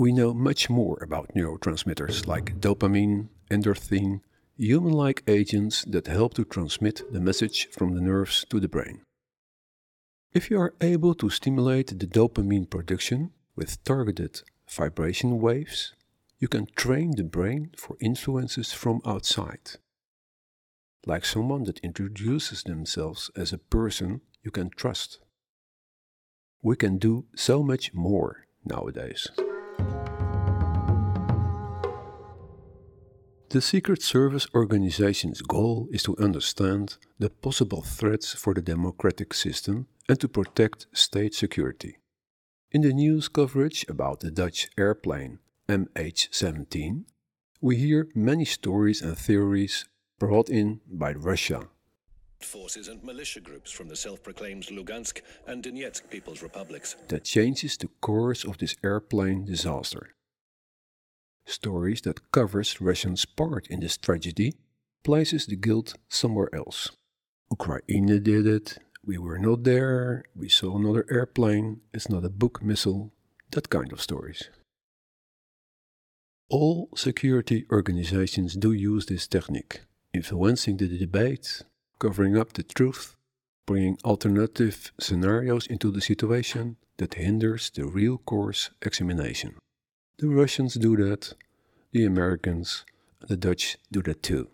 We 0.00 0.12
know 0.12 0.32
much 0.32 0.70
more 0.70 0.96
about 1.02 1.34
neurotransmitters 1.34 2.26
like 2.26 2.58
dopamine, 2.58 3.28
endorphin, 3.50 4.22
human 4.56 4.94
like 4.94 5.22
agents 5.26 5.84
that 5.88 6.06
help 6.06 6.32
to 6.34 6.44
transmit 6.46 7.02
the 7.12 7.20
message 7.20 7.68
from 7.70 7.94
the 7.94 8.00
nerves 8.00 8.46
to 8.48 8.58
the 8.58 8.66
brain. 8.66 9.02
If 10.32 10.50
you 10.50 10.58
are 10.58 10.72
able 10.80 11.14
to 11.16 11.28
stimulate 11.28 11.88
the 11.88 12.06
dopamine 12.06 12.70
production 12.70 13.32
with 13.54 13.84
targeted 13.84 14.40
vibration 14.70 15.38
waves, 15.38 15.92
you 16.38 16.48
can 16.48 16.68
train 16.76 17.10
the 17.14 17.24
brain 17.24 17.72
for 17.76 17.98
influences 18.00 18.72
from 18.72 19.02
outside. 19.04 19.72
Like 21.04 21.26
someone 21.26 21.64
that 21.64 21.80
introduces 21.80 22.62
themselves 22.62 23.30
as 23.36 23.52
a 23.52 23.58
person 23.58 24.22
you 24.42 24.50
can 24.50 24.70
trust. 24.70 25.18
We 26.62 26.76
can 26.76 26.96
do 26.96 27.26
so 27.36 27.62
much 27.62 27.92
more 27.92 28.46
nowadays. 28.64 29.28
The 33.50 33.60
Secret 33.60 34.00
Service 34.00 34.46
organization's 34.54 35.42
goal 35.42 35.88
is 35.90 36.04
to 36.04 36.16
understand 36.18 36.98
the 37.18 37.30
possible 37.30 37.82
threats 37.82 38.32
for 38.32 38.54
the 38.54 38.62
democratic 38.62 39.34
system 39.34 39.88
and 40.08 40.20
to 40.20 40.28
protect 40.28 40.86
state 40.92 41.34
security. 41.34 41.98
In 42.70 42.82
the 42.82 42.92
news 42.92 43.26
coverage 43.26 43.84
about 43.88 44.20
the 44.20 44.30
Dutch 44.30 44.68
airplane 44.78 45.40
MH17, 45.68 47.06
we 47.60 47.74
hear 47.74 48.06
many 48.14 48.44
stories 48.44 49.02
and 49.02 49.18
theories 49.18 49.84
brought 50.20 50.48
in 50.48 50.80
by 50.86 51.12
Russia. 51.14 51.70
Forces 52.42 52.86
and 52.86 53.02
militia 53.02 53.40
groups 53.40 53.72
from 53.72 53.88
the 53.88 53.96
self 53.96 54.22
proclaimed 54.22 54.66
Lugansk 54.66 55.22
and 55.48 55.64
Donetsk 55.64 56.08
People's 56.08 56.40
Republics. 56.40 56.94
That 57.08 57.24
changes 57.24 57.76
the 57.76 57.88
course 58.00 58.44
of 58.44 58.58
this 58.58 58.76
airplane 58.84 59.44
disaster 59.44 60.14
stories 61.46 62.00
that 62.02 62.30
covers 62.32 62.80
Russia's 62.80 63.24
part 63.24 63.66
in 63.68 63.80
this 63.80 63.96
tragedy 63.96 64.54
places 65.02 65.46
the 65.46 65.56
guilt 65.56 65.94
somewhere 66.08 66.54
else. 66.54 66.90
Ukraine 67.50 68.06
did 68.06 68.46
it, 68.46 68.78
we 69.04 69.18
were 69.18 69.38
not 69.38 69.64
there, 69.64 70.24
we 70.36 70.48
saw 70.48 70.76
another 70.76 71.06
airplane, 71.10 71.80
it's 71.92 72.08
not 72.08 72.24
a 72.24 72.28
Buk 72.28 72.62
missile, 72.62 73.12
that 73.50 73.70
kind 73.70 73.92
of 73.92 74.00
stories. 74.00 74.50
All 76.48 76.88
security 76.94 77.66
organizations 77.70 78.54
do 78.54 78.72
use 78.72 79.06
this 79.06 79.26
technique, 79.26 79.82
influencing 80.12 80.76
the 80.76 80.98
debate, 80.98 81.62
covering 81.98 82.36
up 82.36 82.52
the 82.52 82.62
truth, 82.62 83.16
bringing 83.66 83.98
alternative 84.04 84.92
scenarios 84.98 85.66
into 85.66 85.90
the 85.90 86.00
situation 86.00 86.76
that 86.98 87.14
hinders 87.14 87.70
the 87.70 87.86
real 87.86 88.18
course 88.18 88.70
examination. 88.82 89.54
The 90.20 90.28
Russians 90.28 90.74
do 90.74 90.96
that, 90.96 91.32
the 91.92 92.04
Americans, 92.04 92.84
the 93.26 93.38
Dutch 93.38 93.78
do 93.90 94.02
that 94.02 94.22
too. 94.22 94.50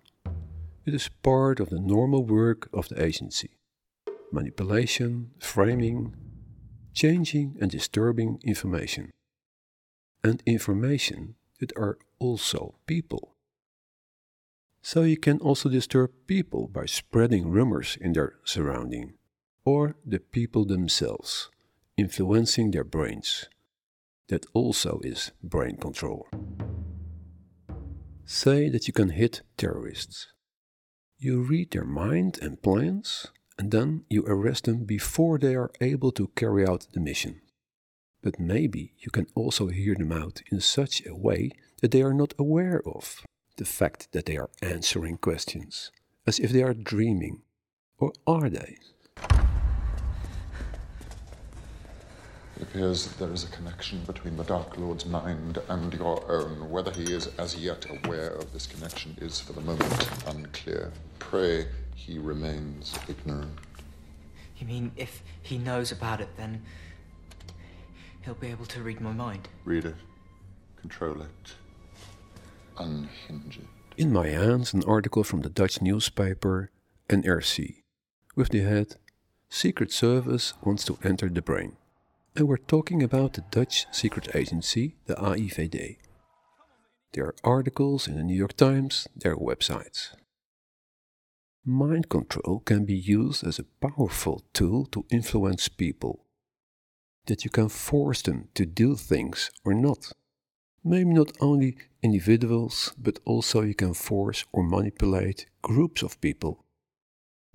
It 0.85 0.94
is 0.94 1.11
part 1.25 1.58
of 1.58 1.70
the 1.70 1.80
normal 1.80 2.25
work 2.25 2.68
of 2.73 2.88
the 2.88 3.02
agency 3.02 3.50
manipulation, 4.30 5.32
framing, 5.40 6.14
changing 6.94 7.56
and 7.61 7.68
disturbing 7.68 8.38
information. 8.44 9.12
And 10.23 10.40
information 10.46 11.35
that 11.58 11.76
are 11.76 11.99
also 12.20 12.76
people. 12.87 13.35
So 14.82 15.02
you 15.02 15.16
can 15.16 15.38
also 15.40 15.68
disturb 15.68 16.12
people 16.28 16.68
by 16.68 16.87
spreading 16.87 17.50
rumors 17.50 17.99
in 18.00 18.12
their 18.12 18.35
surrounding, 18.44 19.14
or 19.64 19.96
the 20.06 20.20
people 20.20 20.64
themselves, 20.64 21.50
influencing 21.96 22.70
their 22.70 22.85
brains 22.85 23.49
that 24.28 24.47
also 24.52 25.00
is 25.02 25.33
brain 25.42 25.76
control. 25.76 26.28
Say 28.25 28.68
that 28.68 28.87
you 28.87 28.92
can 28.92 29.11
hit 29.11 29.42
terrorists. 29.56 30.26
You 31.18 31.42
read 31.42 31.71
their 31.71 31.85
mind 31.85 32.38
and 32.42 32.61
plans, 32.61 33.28
and 33.59 33.71
then 33.71 34.04
you 34.11 34.25
arrest 34.26 34.64
them 34.64 34.85
before 34.85 35.38
they 35.38 35.54
are 35.54 35.71
able 35.80 36.12
to 36.12 36.28
carry 36.35 36.66
out 36.66 36.87
the 36.92 37.00
mission. 37.00 37.40
But 38.23 38.40
maybe 38.40 38.95
you 38.99 39.11
can 39.11 39.28
also 39.35 39.68
hear 39.68 39.95
them 39.95 40.12
out 40.12 40.42
in 40.50 40.61
such 40.61 41.06
a 41.06 41.14
way 41.14 41.52
that 41.80 41.92
they 41.92 42.02
are 42.02 42.14
not 42.14 42.35
aware 42.38 42.83
of 42.85 43.23
the 43.56 43.64
fact 43.64 44.12
that 44.12 44.26
they 44.26 44.37
are 44.37 44.50
answering 44.61 45.16
questions, 45.18 45.90
as 46.26 46.38
if 46.38 46.50
they 46.50 46.62
are 46.62 46.75
dreaming. 46.75 47.42
Or 47.99 48.12
are 48.26 48.50
they? 48.50 48.78
It 52.56 52.62
appears 52.62 53.06
that 53.06 53.18
there 53.18 53.32
is 53.34 53.44
a 53.44 53.48
connection 53.48 54.02
between 54.06 54.36
the 54.36 54.44
Dark 54.44 54.78
Lord's 54.78 55.04
mind 55.04 55.58
and 55.68 55.92
your 55.92 56.25
own. 56.30 56.70
Whether 56.70 56.90
he 56.90 57.12
is 57.12 57.26
as 57.38 57.54
yet 57.54 57.84
aware 57.90 58.30
of 58.30 58.50
this 58.54 58.66
connection 58.66 59.14
is 59.20 59.38
for 59.38 59.52
the 59.52 59.60
moment 59.60 60.08
unclear. 60.26 60.90
Pray 61.18 61.66
he 61.94 62.18
remains 62.18 62.98
ignorant. 63.08 63.58
You 64.56 64.66
mean 64.66 64.92
if 64.96 65.22
he 65.42 65.58
knows 65.58 65.92
about 65.92 66.22
it, 66.22 66.30
then 66.38 66.62
he'll 68.25 68.34
be 68.34 68.48
able 68.48 68.64
to 68.66 68.82
read 68.82 69.02
my 69.02 69.12
mind? 69.12 69.48
Read 69.66 69.84
it, 69.84 69.96
control 70.80 71.20
it, 71.20 71.52
unhinge 72.78 73.58
it. 73.58 73.66
In 73.98 74.12
my 74.12 74.28
hands, 74.28 74.72
an 74.72 74.82
article 74.84 75.25
from 75.25 75.42
the 75.42 75.50
Dutch 75.50 75.82
newspaper 75.82 76.70
NRC 77.10 77.82
with 78.34 78.48
the 78.48 78.60
head 78.60 78.96
Secret 79.50 79.92
Service 79.92 80.54
wants 80.62 80.84
to 80.84 80.98
enter 81.04 81.28
the 81.28 81.42
brain. 81.42 81.76
And 82.37 82.49
we're 82.49 82.59
talking 82.59 83.02
about 83.02 83.33
the 83.33 83.45
Dutch 83.50 83.87
secret 83.93 84.37
agency, 84.37 84.97
the 85.07 85.14
AIVD. 85.14 85.97
There 87.14 87.25
are 87.25 87.35
articles 87.43 88.07
in 88.07 88.16
the 88.16 88.23
New 88.23 88.37
York 88.37 88.55
Times, 88.59 89.09
there 89.16 89.33
are 89.33 89.37
websites. 89.37 90.14
Mind 91.64 92.11
control 92.11 92.61
can 92.61 92.85
be 92.85 92.95
used 92.95 93.43
as 93.43 93.59
a 93.59 93.64
powerful 93.81 94.43
tool 94.52 94.85
to 94.93 95.07
influence 95.11 95.69
people. 95.69 96.26
That 97.25 97.43
you 97.43 97.49
can 97.50 97.71
force 97.71 98.21
them 98.21 98.49
to 98.52 98.66
do 98.66 98.97
things 98.97 99.50
or 99.64 99.73
not. 99.73 100.12
Maybe 100.85 101.14
not 101.14 101.33
only 101.40 101.78
individuals, 102.02 102.93
but 102.99 103.19
also 103.25 103.62
you 103.62 103.75
can 103.75 103.95
force 103.95 104.45
or 104.52 104.62
manipulate 104.62 105.47
groups 105.62 106.02
of 106.02 106.21
people. 106.21 106.65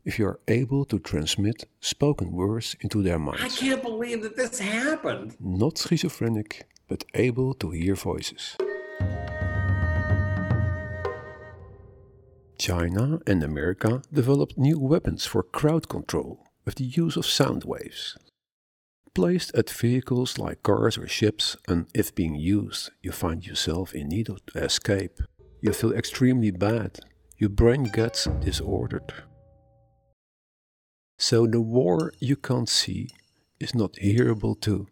If 0.03 0.17
you 0.17 0.25
are 0.25 0.39
able 0.47 0.85
to 0.85 0.97
transmit 0.97 1.65
spoken 1.79 2.31
words 2.31 2.75
into 2.81 3.03
their 3.03 3.19
minds. 3.19 3.43
I 3.43 3.49
can't 3.49 3.83
believe 3.83 4.23
that 4.23 4.35
this 4.35 4.57
happened. 4.57 5.35
Not 5.39 5.77
schizophrenic, 5.77 6.67
but 6.87 7.03
able 7.13 7.53
to 7.55 7.69
hear 7.69 7.93
voices. 7.93 8.57
China 12.57 13.19
and 13.27 13.43
America 13.43 14.01
developed 14.11 14.57
new 14.57 14.79
weapons 14.79 15.25
for 15.25 15.43
crowd 15.43 15.87
control 15.87 16.47
with 16.65 16.75
the 16.75 16.83
use 16.83 17.15
of 17.17 17.25
sound 17.25 17.63
waves. 17.63 18.17
Placed 19.13 19.53
at 19.55 19.69
vehicles 19.69 20.37
like 20.37 20.63
cars 20.63 20.97
or 20.97 21.07
ships, 21.07 21.57
and 21.67 21.87
if 21.93 22.15
being 22.15 22.35
used, 22.35 22.91
you 23.01 23.11
find 23.11 23.45
yourself 23.45 23.93
in 23.93 24.09
need 24.09 24.29
of 24.29 24.39
escape. 24.55 25.19
You 25.61 25.73
feel 25.73 25.91
extremely 25.93 26.51
bad. 26.51 26.99
Your 27.37 27.49
brain 27.49 27.83
gets 27.83 28.25
disordered. 28.39 29.13
So 31.21 31.45
the 31.45 31.61
war 31.61 32.13
you 32.19 32.35
can't 32.35 32.67
see 32.67 33.09
is 33.59 33.75
not 33.75 33.93
hearable 33.93 34.59
too. 34.59 34.87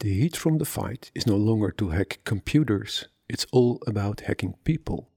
The 0.00 0.08
heat 0.08 0.34
from 0.34 0.56
the 0.56 0.64
fight 0.64 1.10
is 1.14 1.26
no 1.26 1.36
longer 1.36 1.70
to 1.72 1.90
hack 1.90 2.20
computers, 2.24 3.06
it's 3.28 3.46
all 3.52 3.82
about 3.86 4.22
hacking 4.22 4.54
people. 4.64 5.10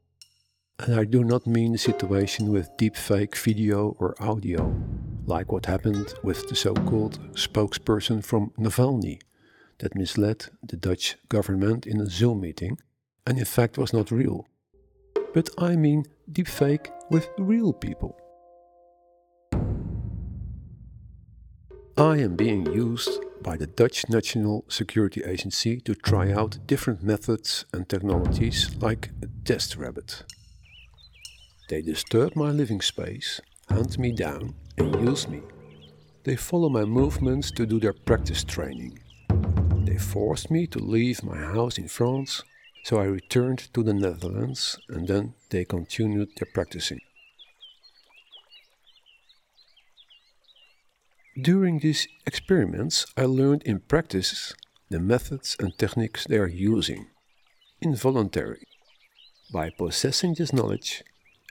And 0.78 0.94
I 0.94 1.06
do 1.06 1.24
not 1.24 1.48
mean 1.48 1.72
the 1.72 1.78
situation 1.78 2.52
with 2.52 2.76
deepfake 2.78 3.38
video 3.38 3.96
or 3.98 4.22
audio, 4.22 4.76
like 5.26 5.54
what 5.54 5.68
happened 5.68 6.14
with 6.22 6.50
the 6.50 6.56
so 6.56 6.74
called 6.74 7.18
spokesperson 7.32 8.22
from 8.22 8.52
Navalny 8.60 9.22
that 9.78 9.96
misled 9.96 10.48
the 10.62 10.76
Dutch 10.76 11.16
government 11.30 11.88
in 11.88 12.02
a 12.02 12.08
Zoom 12.08 12.42
meeting 12.42 12.78
and 13.26 13.40
in 13.40 13.46
fact 13.46 13.78
was 13.78 13.94
not 13.94 14.12
real. 14.12 14.50
But 15.34 15.50
I 15.58 15.78
mean 15.78 16.04
deepfake 16.30 16.92
with 17.10 17.30
real 17.38 17.72
people. 17.72 18.20
I 22.00 22.20
am 22.20 22.38
being 22.38 22.66
used 22.72 23.20
by 23.44 23.58
the 23.58 23.68
Dutch 23.68 24.08
National 24.08 24.64
Security 24.70 25.22
Agency 25.22 25.82
to 25.82 25.94
try 25.94 26.32
out 26.32 26.66
different 26.66 27.04
methods 27.04 27.66
and 27.74 27.90
technologies 27.90 28.74
like 28.80 29.10
a 29.22 29.28
test 29.44 29.76
rabbit. 29.76 30.24
They 31.68 31.82
disturb 31.82 32.38
my 32.38 32.52
living 32.52 32.80
space, 32.80 33.42
hunt 33.68 34.00
me 34.00 34.14
down, 34.14 34.56
and 34.78 34.96
use 34.96 35.28
me. 35.28 35.42
They 36.24 36.38
follow 36.38 36.70
my 36.70 36.86
movements 36.86 37.52
to 37.52 37.66
do 37.66 37.82
their 37.82 37.92
practice 37.92 38.46
training. 38.46 39.00
They 39.84 39.98
forced 39.98 40.50
me 40.50 40.68
to 40.68 40.80
leave 40.80 41.22
my 41.22 41.38
house 41.38 41.78
in 41.78 41.90
France, 41.90 42.44
so 42.86 43.02
I 43.02 43.08
returned 43.08 43.74
to 43.74 43.84
the 43.84 43.94
Netherlands 43.94 44.80
and 44.88 45.06
then 45.06 45.34
they 45.50 45.66
continued 45.66 46.30
their 46.38 46.48
practicing. 46.54 47.02
During 51.42 51.80
these 51.80 52.08
experiments, 52.26 53.06
I 53.16 53.26
learned 53.26 53.62
in 53.64 53.82
practice 53.82 54.54
the 54.90 55.00
methods 55.00 55.56
and 55.60 55.78
techniques 55.78 56.26
they 56.26 56.38
are 56.38 56.48
using, 56.48 57.08
involuntary. 57.82 58.68
By 59.54 59.70
possessing 59.70 60.34
this 60.34 60.52
knowledge, 60.52 61.04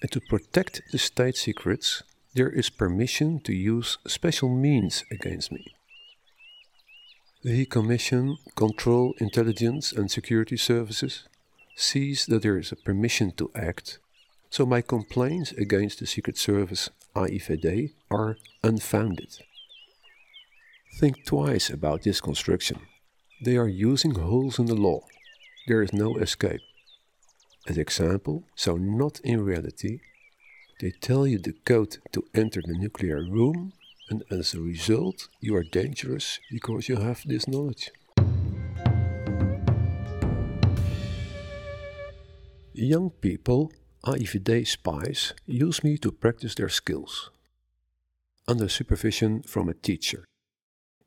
and 0.02 0.10
to 0.10 0.20
protect 0.20 0.82
the 0.90 0.98
state 0.98 1.36
secrets, 1.36 2.02
there 2.34 2.50
is 2.50 2.70
permission 2.70 3.40
to 3.44 3.52
use 3.54 3.98
special 4.06 4.48
means 4.48 5.04
against 5.10 5.52
me. 5.52 5.64
The 7.42 7.64
Commission, 7.66 8.36
Control, 8.56 9.14
Intelligence 9.18 9.92
and 9.92 10.10
Security 10.10 10.56
Services 10.56 11.28
sees 11.76 12.26
that 12.26 12.42
there 12.42 12.58
is 12.58 12.72
a 12.72 12.76
permission 12.76 13.30
to 13.36 13.50
act, 13.54 14.00
so 14.50 14.66
my 14.66 14.82
complaints 14.82 15.52
against 15.52 16.00
the 16.00 16.06
Secret 16.06 16.36
Service 16.36 16.90
AIVD 17.14 17.92
are 18.10 18.36
unfounded. 18.64 19.38
Think 20.94 21.24
twice 21.24 21.70
about 21.70 22.02
this 22.02 22.20
construction. 22.20 22.80
They 23.44 23.56
are 23.56 23.68
using 23.68 24.14
holes 24.14 24.58
in 24.58 24.66
the 24.66 24.74
law. 24.74 25.00
There 25.66 25.82
is 25.82 25.92
no 25.92 26.16
escape 26.16 26.60
as 27.68 27.76
example, 27.76 28.44
so 28.54 28.76
not 28.76 29.20
in 29.20 29.44
reality. 29.44 30.00
They 30.80 30.90
tell 30.90 31.26
you 31.26 31.38
the 31.38 31.54
code 31.64 31.98
to 32.12 32.24
enter 32.34 32.62
the 32.64 32.78
nuclear 32.78 33.22
room, 33.22 33.72
and 34.08 34.22
as 34.30 34.54
a 34.54 34.60
result, 34.60 35.28
you 35.40 35.54
are 35.56 35.64
dangerous 35.64 36.40
because 36.50 36.88
you 36.88 36.96
have 36.96 37.22
this 37.26 37.46
knowledge. 37.46 37.90
Young 42.72 43.10
people, 43.10 43.72
AIVD 44.04 44.66
spies, 44.66 45.34
use 45.46 45.82
me 45.82 45.98
to 45.98 46.12
practice 46.12 46.54
their 46.54 46.68
skills. 46.68 47.30
Under 48.46 48.68
supervision 48.68 49.42
from 49.42 49.68
a 49.68 49.74
teacher. 49.74 50.27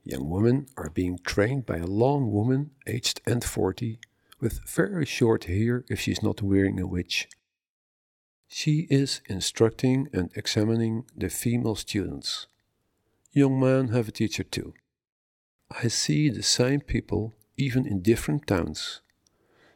Young 0.04 0.30
women 0.30 0.68
are 0.78 0.90
being 0.90 1.20
trained 1.20 1.66
by 1.66 1.78
a 1.78 1.86
long 1.86 2.32
woman 2.32 2.72
aged 2.88 3.22
and 3.26 3.44
40 3.44 4.00
with 4.40 4.68
very 4.68 5.06
short 5.06 5.44
hair 5.44 5.86
if 5.90 6.00
she's 6.00 6.24
not 6.24 6.42
wearing 6.42 6.80
a 6.80 6.88
witch. 6.88 7.30
She 8.48 8.88
is 8.90 9.22
instructing 9.30 10.10
and 10.12 10.32
examining 10.36 11.06
the 11.16 11.30
female 11.30 11.76
students. 11.76 12.48
Young 13.32 13.60
men 13.60 13.90
have 13.90 14.08
a 14.08 14.12
teacher 14.12 14.44
too. 14.44 14.74
I 15.70 15.88
see 15.88 16.30
the 16.30 16.44
same 16.44 16.82
people 16.82 17.34
even 17.56 17.86
in 17.86 18.02
different 18.02 18.48
towns. 18.48 19.02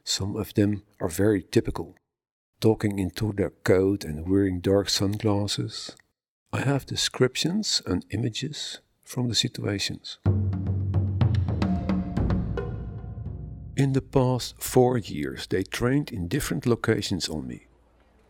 Some 0.03 0.35
of 0.35 0.55
them 0.55 0.83
are 0.99 1.07
very 1.07 1.43
typical, 1.43 1.95
talking 2.59 2.97
into 2.99 3.31
their 3.31 3.51
coat 3.51 4.03
and 4.03 4.27
wearing 4.27 4.59
dark 4.59 4.89
sunglasses. 4.89 5.95
I 6.51 6.61
have 6.61 6.85
descriptions 6.85 7.81
and 7.85 8.05
images 8.09 8.79
from 9.05 9.29
the 9.29 9.35
situations. 9.35 10.17
In 13.77 13.93
the 13.93 14.01
past 14.01 14.55
four 14.61 14.97
years, 14.97 15.47
they 15.47 15.63
trained 15.63 16.11
in 16.11 16.27
different 16.27 16.65
locations 16.65 17.29
on 17.29 17.47
me. 17.47 17.67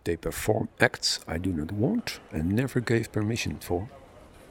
They 0.04 0.18
perform 0.18 0.70
acts 0.80 1.20
I 1.28 1.38
do 1.38 1.52
not 1.52 1.72
want 1.72 2.20
and 2.32 2.52
never 2.52 2.80
gave 2.80 3.12
permission 3.12 3.58
for, 3.60 3.90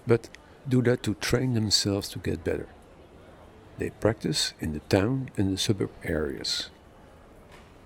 but 0.06 0.28
do 0.68 0.82
that 0.82 1.02
to 1.02 1.14
train 1.14 1.54
themselves 1.54 2.08
to 2.10 2.18
get 2.18 2.44
better. 2.44 2.68
They 3.78 3.90
practice 3.90 4.54
in 4.60 4.72
the 4.72 4.80
town 4.80 5.30
and 5.36 5.52
the 5.52 5.58
suburb 5.58 5.90
areas. 6.04 6.70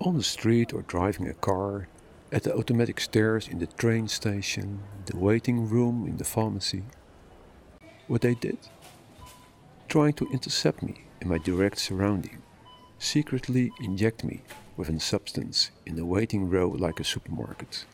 On 0.00 0.16
the 0.16 0.22
street 0.22 0.72
or 0.72 0.82
driving 0.82 1.26
a 1.28 1.34
car, 1.34 1.88
at 2.30 2.42
the 2.42 2.54
automatic 2.54 3.00
stairs 3.00 3.48
in 3.48 3.58
the 3.58 3.66
train 3.66 4.06
station, 4.06 4.80
the 5.06 5.16
waiting 5.16 5.66
room 5.68 6.06
in 6.06 6.18
the 6.18 6.24
pharmacy. 6.24 6.84
What 8.08 8.22
they 8.22 8.34
did? 8.34 8.58
Trying 9.88 10.14
to 10.14 10.28
intercept 10.32 10.82
me 10.82 11.04
in 11.20 11.28
my 11.28 11.38
direct 11.38 11.78
surrounding 11.78 12.42
secretly 12.98 13.70
inject 13.80 14.24
me 14.24 14.42
with 14.76 14.88
a 14.88 14.98
substance 14.98 15.70
in 15.86 15.96
the 15.96 16.04
waiting 16.04 16.48
row 16.48 16.68
like 16.68 17.00
a 17.00 17.04
supermarket. 17.04 17.84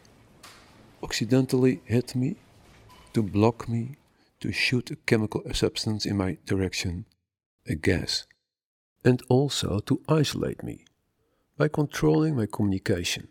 Accidentally 1.03 1.81
hit 1.85 2.15
me, 2.15 2.37
to 3.13 3.23
block 3.23 3.69
me, 3.69 3.97
to 4.41 4.53
shoot 4.53 4.91
a 4.91 4.97
chemical 4.97 5.43
substance 5.53 6.07
in 6.07 6.17
my 6.17 6.39
direction, 6.47 7.05
a 7.67 7.75
gas, 7.75 8.27
and 9.05 9.23
also 9.29 9.81
to 9.81 10.01
isolate 10.09 10.63
me 10.63 10.85
by 11.59 11.69
controlling 11.69 12.37
my 12.37 12.47
communication, 12.47 13.29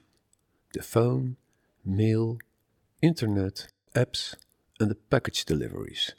the 0.74 0.84
phone, 0.84 1.38
mail, 1.86 2.38
internet, 3.02 3.68
apps, 3.96 4.36
and 4.80 4.92
the 4.92 4.96
package 4.96 5.46
deliveries 5.46 6.14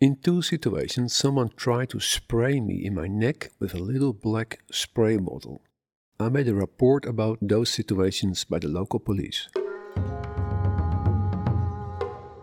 in 0.00 0.16
two 0.16 0.42
situations, 0.42 1.14
someone 1.14 1.50
tried 1.56 1.90
to 1.90 2.00
spray 2.00 2.60
me 2.60 2.84
in 2.84 2.94
my 2.94 3.08
neck 3.08 3.50
with 3.58 3.74
a 3.74 3.78
little 3.78 4.12
black 4.12 4.60
spray 4.70 5.16
bottle. 5.16 5.60
I 6.20 6.28
made 6.28 6.48
a 6.48 6.54
report 6.54 7.06
about 7.06 7.38
those 7.40 7.70
situations 7.70 8.44
by 8.44 8.58
the 8.58 8.68
local 8.68 9.00
police. 9.00 9.48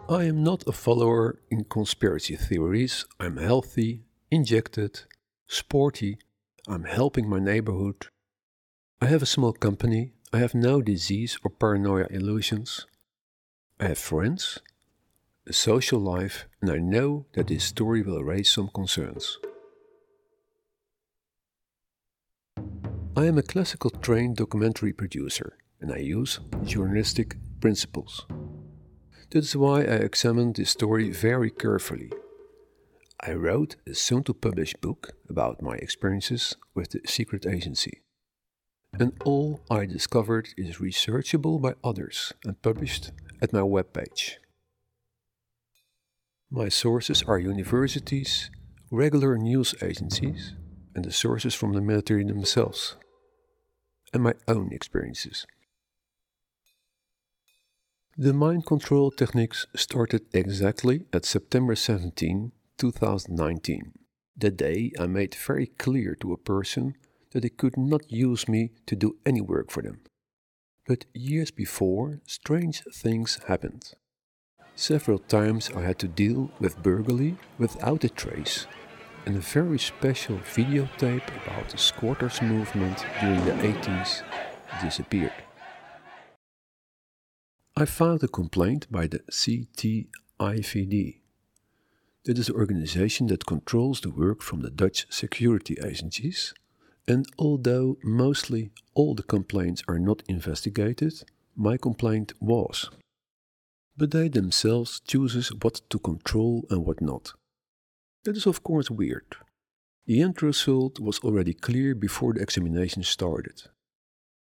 I 0.07 0.25
am 0.25 0.43
not 0.43 0.67
a 0.67 0.71
follower 0.71 1.39
in 1.49 1.63
conspiracy 1.63 2.35
theories. 2.35 3.05
I'm 3.19 3.37
healthy, 3.37 4.03
injected, 4.29 5.01
sporty, 5.47 6.19
I'm 6.67 6.83
helping 6.83 7.27
my 7.29 7.39
neighborhood. 7.39 8.07
I 9.01 9.07
have 9.07 9.21
a 9.21 9.25
small 9.25 9.53
company, 9.53 10.13
I 10.31 10.39
have 10.39 10.53
no 10.53 10.81
disease 10.81 11.37
or 11.43 11.51
paranoia 11.51 12.07
illusions. 12.09 12.85
I 13.79 13.87
have 13.87 13.97
friends, 13.97 14.59
social 15.53 15.99
life, 15.99 16.47
and 16.61 16.71
I 16.71 16.77
know 16.77 17.25
that 17.33 17.47
this 17.47 17.63
story 17.63 18.01
will 18.01 18.23
raise 18.23 18.51
some 18.51 18.69
concerns. 18.73 19.37
I 23.17 23.25
am 23.25 23.37
a 23.37 23.43
classical 23.43 23.91
trained 23.91 24.37
documentary 24.37 24.91
producer, 24.91 25.57
and 25.79 25.91
I 25.91 25.97
use 25.97 26.39
journalistic 26.63 27.37
principles. 27.61 28.25
That 29.29 29.39
is 29.39 29.55
why 29.55 29.81
I 29.81 30.03
examined 30.03 30.55
this 30.55 30.71
story 30.71 31.11
very 31.11 31.49
carefully. 31.49 32.11
I 33.21 33.33
wrote 33.33 33.75
a 33.87 33.93
soon 33.93 34.23
to 34.23 34.33
publish 34.33 34.73
book 34.81 35.13
about 35.29 35.61
my 35.61 35.75
experiences 35.75 36.55
with 36.73 36.89
the 36.91 37.01
secret 37.05 37.45
agency. 37.45 38.01
And 38.93 39.13
all 39.25 39.61
I 39.69 39.85
discovered 39.85 40.49
is 40.57 40.77
researchable 40.77 41.59
by 41.59 41.73
others 41.83 42.33
and 42.45 42.61
published 42.61 43.11
at 43.41 43.51
my 43.51 43.61
webpage. 43.61 44.35
My 46.55 46.69
sources 46.69 47.21
are 47.23 47.37
universities, 47.37 48.49
regular 48.89 49.37
news 49.37 49.75
agencies, 49.81 50.53
and 50.95 51.03
the 51.03 51.11
sources 51.11 51.53
from 51.53 51.73
the 51.73 51.81
military 51.81 52.23
themselves, 52.23 52.95
and 54.13 54.23
my 54.23 54.35
own 54.47 54.69
experiences. 54.71 55.45
The 58.17 58.31
mind 58.31 58.65
control 58.65 59.11
techniques 59.11 59.67
started 59.75 60.27
exactly 60.33 61.01
at 61.11 61.25
September 61.25 61.75
17, 61.75 62.53
2019. 62.77 63.91
That 64.37 64.55
day 64.55 64.93
I 64.97 65.07
made 65.07 65.35
very 65.35 65.67
clear 65.67 66.15
to 66.21 66.31
a 66.31 66.37
person 66.37 66.95
that 67.31 67.41
they 67.41 67.49
could 67.49 67.75
not 67.75 68.09
use 68.09 68.47
me 68.47 68.71
to 68.85 68.95
do 68.95 69.17
any 69.25 69.41
work 69.41 69.71
for 69.71 69.83
them. 69.83 69.99
But 70.87 71.03
years 71.13 71.51
before, 71.51 72.21
strange 72.25 72.81
things 72.93 73.41
happened. 73.45 73.91
Several 74.77 75.19
times 75.19 75.71
I 75.73 75.83
had 75.83 75.99
to 75.99 76.07
deal 76.07 76.51
with 76.59 76.83
burglary 76.83 77.37
without 77.57 78.03
a 78.03 78.09
trace, 78.09 78.67
and 79.25 79.37
a 79.37 79.39
very 79.39 79.79
special 79.79 80.37
videotape 80.39 81.27
about 81.43 81.69
the 81.69 81.77
squatters 81.77 82.41
movement 82.41 83.05
during 83.21 83.45
the 83.45 83.53
80s 83.53 84.21
disappeared. 84.81 85.31
I 87.77 87.85
filed 87.85 88.25
a 88.25 88.27
complaint 88.27 88.87
by 88.91 89.07
the 89.07 89.19
CTIVD. 89.31 91.19
That 92.25 92.37
is 92.37 92.47
the 92.47 92.53
organization 92.53 93.27
that 93.27 93.45
controls 93.45 94.01
the 94.01 94.09
work 94.09 94.41
from 94.41 94.61
the 94.61 94.69
Dutch 94.69 95.07
security 95.09 95.77
agencies, 95.81 96.53
and 97.07 97.25
although 97.39 97.97
mostly 98.03 98.71
all 98.93 99.15
the 99.15 99.23
complaints 99.23 99.83
are 99.87 99.99
not 99.99 100.21
investigated, 100.27 101.23
my 101.55 101.77
complaint 101.77 102.33
was 102.41 102.89
but 103.97 104.11
they 104.11 104.27
themselves 104.27 104.99
chooses 104.99 105.49
what 105.61 105.81
to 105.89 105.99
control 105.99 106.65
and 106.69 106.85
what 106.85 107.01
not. 107.01 107.33
That 108.23 108.37
is 108.37 108.45
of 108.45 108.63
course 108.63 108.89
weird. 108.89 109.35
The 110.05 110.21
end 110.21 110.41
result 110.43 110.99
was 110.99 111.19
already 111.19 111.53
clear 111.53 111.95
before 111.95 112.33
the 112.33 112.41
examination 112.41 113.03
started. 113.03 113.63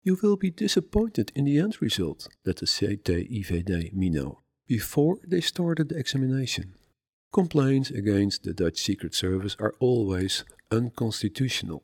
You 0.03 0.17
will 0.21 0.37
be 0.37 0.51
disappointed 0.51 1.31
in 1.33 1.45
the 1.45 1.57
end 1.57 1.81
result, 1.81 2.27
let 2.45 2.57
the 2.57 2.67
CTIVD 2.67 3.93
me 3.93 4.09
know, 4.09 4.41
before 4.67 5.17
they 5.27 5.41
started 5.41 5.89
the 5.89 5.97
examination. 5.97 6.75
Complaints 7.33 7.89
against 7.89 8.43
the 8.43 8.53
Dutch 8.53 8.77
Secret 8.77 9.15
Service 9.15 9.57
are 9.59 9.73
always 9.79 10.43
unconstitutional, 10.71 11.81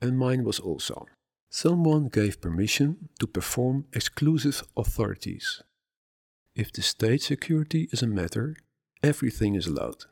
and 0.00 0.18
mine 0.18 0.44
was 0.44 0.60
also. 0.60 1.06
Someone 1.48 2.08
gave 2.08 2.40
permission 2.40 3.08
to 3.18 3.26
perform 3.26 3.86
exclusive 3.94 4.62
authorities. 4.76 5.62
If 6.54 6.72
the 6.72 6.82
state 6.82 7.22
security 7.22 7.88
is 7.90 8.02
a 8.02 8.06
matter, 8.06 8.56
everything 9.02 9.56
is 9.56 9.66
allowed. 9.66 10.04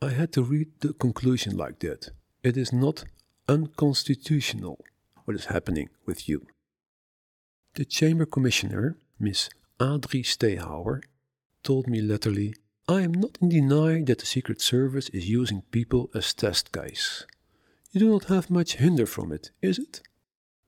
I 0.00 0.10
had 0.10 0.32
to 0.32 0.42
read 0.42 0.68
the 0.80 0.94
conclusion 0.94 1.56
like 1.56 1.80
that. 1.80 2.10
It 2.42 2.56
is 2.56 2.72
not 2.72 3.04
unconstitutional 3.48 4.82
what 5.24 5.36
is 5.36 5.46
happening 5.46 5.90
with 6.06 6.28
you. 6.28 6.46
The 7.74 7.84
Chamber 7.84 8.24
Commissioner, 8.24 8.96
Miss 9.18 9.50
Adrie 9.78 10.22
Stehauer, 10.22 11.02
told 11.62 11.86
me 11.86 12.00
latterly, 12.00 12.54
I 12.88 13.02
am 13.02 13.12
not 13.12 13.36
in 13.42 13.50
denial 13.50 14.04
that 14.06 14.20
the 14.20 14.26
Secret 14.26 14.62
Service 14.62 15.10
is 15.10 15.28
using 15.28 15.62
people 15.70 16.08
as 16.14 16.32
test 16.32 16.72
guys. 16.72 17.26
You 17.90 18.00
do 18.00 18.08
not 18.08 18.24
have 18.24 18.48
much 18.48 18.76
hinder 18.76 19.04
from 19.04 19.32
it, 19.32 19.50
is 19.60 19.78
it? 19.78 20.00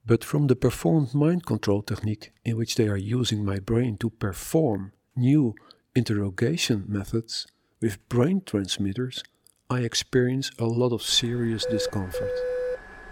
But 0.08 0.24
from 0.24 0.46
the 0.46 0.56
performed 0.56 1.12
mind 1.12 1.44
control 1.44 1.82
technique 1.82 2.32
in 2.42 2.56
which 2.56 2.76
they 2.76 2.88
are 2.88 2.96
using 2.96 3.44
my 3.44 3.58
brain 3.58 3.94
to 3.98 4.08
perform 4.08 4.90
new 5.14 5.54
interrogation 5.94 6.82
methods 6.88 7.46
with 7.78 8.08
brain 8.08 8.40
transmitters, 8.40 9.22
I 9.68 9.80
experience 9.80 10.50
a 10.58 10.64
lot 10.64 10.92
of 10.92 11.02
serious 11.02 11.66
discomfort. 11.66 12.32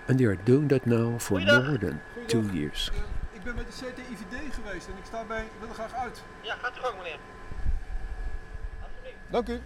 And 0.09 0.19
they 0.19 0.25
are 0.25 0.37
doing 0.37 0.69
that 0.69 0.87
now 0.87 1.19
for 1.19 1.39
more 1.39 1.77
than 1.77 2.01
two 2.29 2.49
years. 2.55 2.91
Ik 3.35 3.45
ben 3.45 3.55
met 3.55 3.67
de 3.67 3.73
CTIVD 3.73 4.55
geweest 4.55 4.87
en 4.89 4.97
ik 4.99 5.05
sta 5.05 5.25
bij, 5.25 5.45
wil 5.61 5.69
er 5.69 5.75
graag 5.75 5.95
uit. 5.95 6.23
Ja, 6.43 6.55
gaat 6.55 6.77
u 6.77 6.81
gang 6.81 6.97
meneer. 6.97 7.19
Dank 9.31 9.49
u. 9.49 9.61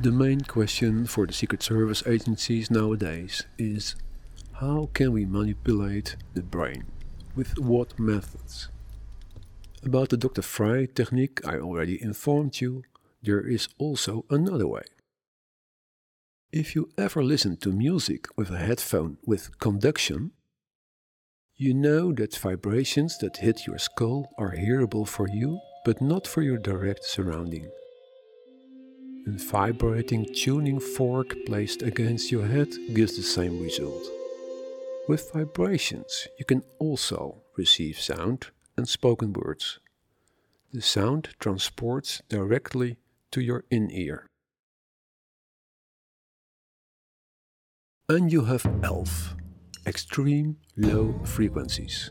The 0.00 0.10
main 0.10 0.44
question 0.46 1.06
for 1.06 1.26
the 1.26 1.32
Secret 1.32 1.62
Service 1.62 2.04
agencies 2.04 2.68
nowadays 2.68 3.46
is 3.56 3.96
how 4.60 4.90
can 4.92 5.10
we 5.12 5.24
manipulate 5.24 6.16
the 6.34 6.42
brain? 6.42 6.84
With 7.34 7.58
what 7.58 7.98
methods? 7.98 8.68
About 9.82 10.10
the 10.10 10.18
Dr. 10.18 10.42
Frey 10.42 10.86
technique 10.86 11.40
I 11.46 11.56
already 11.56 12.02
informed 12.02 12.60
you, 12.60 12.82
there 13.22 13.40
is 13.40 13.68
also 13.78 14.26
another 14.28 14.66
way. 14.66 14.82
If 16.52 16.74
you 16.74 16.90
ever 16.98 17.24
listen 17.24 17.56
to 17.58 17.72
music 17.72 18.26
with 18.36 18.50
a 18.50 18.58
headphone 18.58 19.16
with 19.24 19.58
conduction, 19.60 20.32
you 21.56 21.72
know 21.72 22.12
that 22.12 22.36
vibrations 22.36 23.16
that 23.18 23.38
hit 23.38 23.66
your 23.66 23.78
skull 23.78 24.28
are 24.36 24.50
hearable 24.50 25.06
for 25.06 25.26
you, 25.26 25.58
but 25.86 26.02
not 26.02 26.26
for 26.26 26.42
your 26.42 26.58
direct 26.58 27.04
surrounding. 27.04 27.70
A 29.26 29.30
vibrating 29.30 30.26
tuning 30.34 30.80
fork 30.80 31.34
placed 31.46 31.80
against 31.80 32.30
your 32.30 32.46
head 32.46 32.68
gives 32.92 33.16
the 33.16 33.22
same 33.22 33.58
result. 33.62 34.19
With 35.08 35.32
vibrations, 35.32 36.28
you 36.38 36.44
can 36.44 36.62
also 36.78 37.42
receive 37.56 37.98
sound 37.98 38.48
and 38.76 38.88
spoken 38.88 39.32
words. 39.32 39.80
The 40.72 40.82
sound 40.82 41.30
transports 41.40 42.22
directly 42.28 42.98
to 43.32 43.40
your 43.40 43.64
in 43.70 43.90
ear. 43.90 44.26
And 48.08 48.32
you 48.32 48.44
have 48.44 48.66
ELF, 48.82 49.34
extreme 49.86 50.58
low 50.76 51.18
frequencies. 51.24 52.10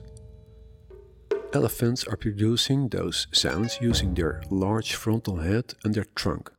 Elephants 1.54 2.04
are 2.06 2.18
producing 2.18 2.90
those 2.90 3.28
sounds 3.32 3.80
using 3.82 4.14
their 4.14 4.42
large 4.50 4.96
frontal 4.96 5.38
head 5.38 5.74
and 5.84 5.94
their 5.94 6.08
trunk. 6.16 6.52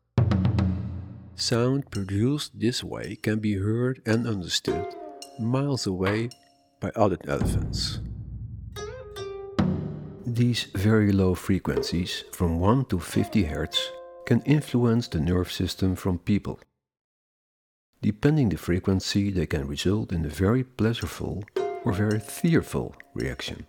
Sound 1.36 1.90
produced 1.90 2.58
this 2.58 2.82
way 2.84 3.16
can 3.16 3.38
be 3.40 3.54
heard 3.54 4.00
and 4.06 4.26
understood 4.26 4.94
miles 5.40 5.86
away 5.86 6.30
by 6.80 6.90
other 6.96 7.18
elephants. 7.26 8.00
These 10.26 10.64
very 10.74 11.12
low 11.12 11.34
frequencies, 11.34 12.24
from 12.32 12.60
1 12.60 12.84
to 12.86 13.00
50 13.00 13.44
Hz, 13.44 13.78
can 14.26 14.42
influence 14.42 15.08
the 15.08 15.18
nerve 15.18 15.50
system 15.50 15.96
from 15.96 16.18
people. 16.18 16.60
Depending 18.02 18.48
the 18.48 18.56
frequency, 18.56 19.30
they 19.30 19.46
can 19.46 19.66
result 19.66 20.12
in 20.12 20.24
a 20.24 20.28
very 20.28 20.62
pleasurable 20.62 21.42
or 21.84 21.92
very 21.92 22.20
fearful 22.20 22.94
reaction. 23.14 23.66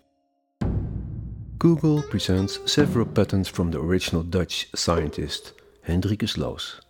Google 1.58 2.02
presents 2.02 2.58
several 2.70 3.06
patents 3.06 3.48
from 3.48 3.70
the 3.70 3.80
original 3.80 4.22
Dutch 4.22 4.68
scientist 4.74 5.52
Hendricus 5.86 6.36
Loos, 6.36 6.80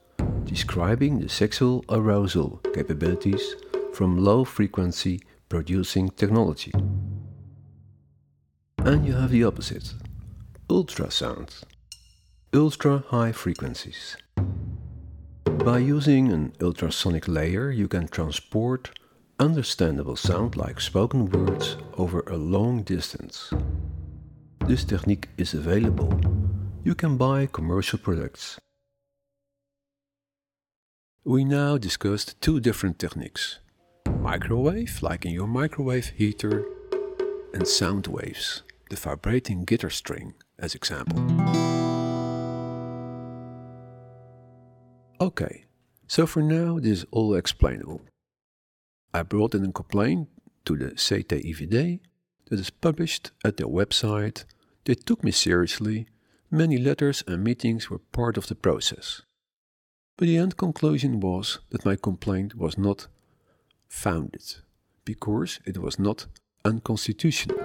describing 0.45 1.19
the 1.19 1.29
sexual 1.29 1.85
arousal 1.89 2.61
capabilities 2.75 3.55
from 3.93 4.17
low 4.17 4.45
frequency 4.45 5.21
producing 5.49 6.09
technology. 6.11 6.73
And 8.79 9.07
you 9.07 9.13
have 9.13 9.31
the 9.31 9.45
opposite 9.45 9.95
ultrasound, 10.69 11.63
ultra 12.55 13.05
high 13.09 13.33
frequencies. 13.33 14.17
By 15.45 15.79
using 15.79 16.33
an 16.33 16.55
ultrasonic 16.61 17.29
layer, 17.29 17.71
you 17.71 17.87
can 17.87 18.09
transport 18.09 18.91
understandable 19.39 20.17
sound 20.17 20.57
like 20.57 20.81
spoken 20.81 21.29
words 21.31 21.77
over 21.99 22.21
a 22.21 22.37
long 22.37 22.83
distance. 22.83 23.53
This 24.67 24.85
technique 24.85 25.29
is 25.37 25.53
available. 25.53 26.19
You 26.83 26.95
can 26.95 27.17
buy 27.17 27.47
commercial 27.53 27.99
products. 27.99 28.59
We 31.25 31.45
now 31.45 31.77
discussed 31.77 32.41
two 32.41 32.59
different 32.59 32.99
techniques 32.99 33.59
microwave, 34.23 35.03
like 35.03 35.27
in 35.27 35.33
your 35.33 35.49
microwave 35.49 36.13
heater, 36.17 36.65
and 37.53 37.67
sound 37.67 38.07
waves, 38.07 38.63
the 38.89 38.97
vibrating 38.97 39.65
guitar 39.65 39.91
string, 39.91 40.35
as 40.59 40.75
example. 40.75 41.19
Okay, 45.21 45.65
so 46.07 46.27
for 46.27 46.43
now 46.43 46.79
this 46.79 46.99
is 47.01 47.07
all 47.11 47.35
explainable. 47.35 48.01
I 49.13 49.23
brought 49.25 49.55
in 49.55 49.65
a 49.65 49.73
complaint 49.73 50.29
to 50.65 50.77
the 50.77 50.93
CTIVD 50.93 52.01
that 52.47 52.61
is 52.61 52.71
published 52.71 53.33
at 53.45 53.57
their 53.57 53.67
website 53.67 54.45
They 54.85 54.95
took 54.95 55.23
me 55.23 55.31
seriously. 55.31 56.07
Many 56.51 56.77
letters 56.77 57.23
and 57.27 57.45
meetings 57.45 57.89
were 57.89 57.99
part 57.99 58.37
of 58.37 58.49
the 58.49 58.55
process. 58.55 59.23
But 60.17 60.27
the 60.27 60.37
end 60.37 60.57
conclusion 60.57 61.21
was 61.21 61.61
that 61.71 61.85
my 61.85 61.97
complaint 61.97 62.57
was 62.57 62.77
not 62.77 63.07
founded, 63.93 64.57
because 65.05 65.61
it 65.67 65.77
was 65.77 65.99
not 65.99 66.27
unconstitutional. 66.65 67.59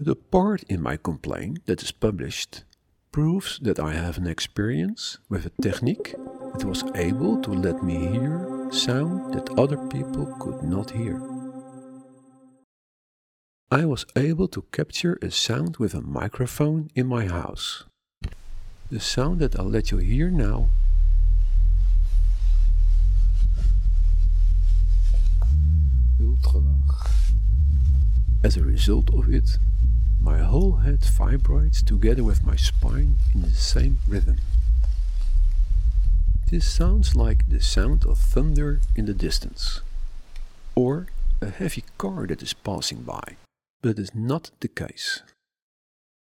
The 0.00 0.16
part 0.16 0.62
in 0.64 0.80
my 0.80 0.96
complaint 0.96 1.66
that 1.66 1.82
is 1.82 1.92
published 1.92 2.64
proves 3.12 3.58
that 3.60 3.78
I 3.78 3.92
have 3.92 4.16
an 4.16 4.26
experience 4.26 5.18
with 5.28 5.46
a 5.46 5.62
technique 5.62 6.14
that 6.56 6.64
was 6.64 6.84
able 6.94 7.40
to 7.42 7.50
let 7.50 7.82
me 7.82 7.96
hear 8.08 8.68
sound 8.70 9.34
that 9.34 9.58
other 9.58 9.78
people 9.88 10.26
could 10.40 10.62
not 10.62 10.90
hear. 10.90 11.20
I 13.70 13.84
was 13.84 14.06
able 14.16 14.48
to 14.48 14.62
capture 14.72 15.18
a 15.20 15.30
sound 15.30 15.76
with 15.76 15.94
a 15.94 16.00
microphone 16.00 16.90
in 16.94 17.06
my 17.06 17.26
house. 17.26 17.84
The 18.90 19.00
sound 19.00 19.40
that 19.40 19.58
I'll 19.58 19.70
let 19.70 19.90
you 19.90 19.98
hear 19.98 20.30
now 20.30 20.70
As 28.44 28.56
a 28.56 28.62
result 28.62 29.12
of 29.12 29.28
it, 29.34 29.58
my 30.20 30.38
whole 30.38 30.76
head 30.76 31.04
vibrates 31.04 31.82
together 31.82 32.24
with 32.24 32.44
my 32.44 32.56
spine 32.56 33.16
in 33.34 33.42
the 33.42 33.50
same 33.50 33.98
rhythm. 34.08 34.38
This 36.50 36.66
sounds 36.66 37.14
like 37.14 37.48
the 37.48 37.60
sound 37.60 38.06
of 38.06 38.16
thunder 38.18 38.80
in 38.96 39.06
the 39.06 39.12
distance, 39.12 39.82
or 40.74 41.08
a 41.42 41.50
heavy 41.50 41.84
car 41.98 42.26
that 42.26 42.42
is 42.42 42.54
passing 42.54 43.02
by, 43.02 43.36
but 43.82 43.98
is 43.98 44.14
not 44.14 44.50
the 44.60 44.68
case. 44.68 45.22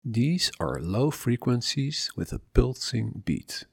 These 0.03 0.51
are 0.59 0.79
low 0.79 1.11
frequencies 1.11 2.11
with 2.15 2.31
a 2.31 2.39
pulsing 2.53 3.21
beat. 3.25 3.65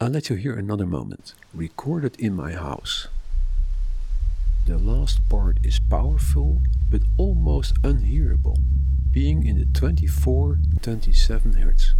I'll 0.00 0.10
let 0.10 0.30
you 0.30 0.36
hear 0.36 0.54
another 0.54 0.86
moment, 0.86 1.34
recorded 1.54 2.18
in 2.18 2.34
my 2.34 2.52
house. 2.52 3.08
The 4.66 4.78
last 4.78 5.28
part 5.28 5.58
is 5.62 5.78
powerful 5.78 6.60
but 6.90 7.02
almost 7.18 7.74
unhearable, 7.84 8.58
being 9.12 9.46
in 9.46 9.60
the 9.60 9.64
24 9.66 10.58
27 10.82 11.52
Hz. 11.54 11.94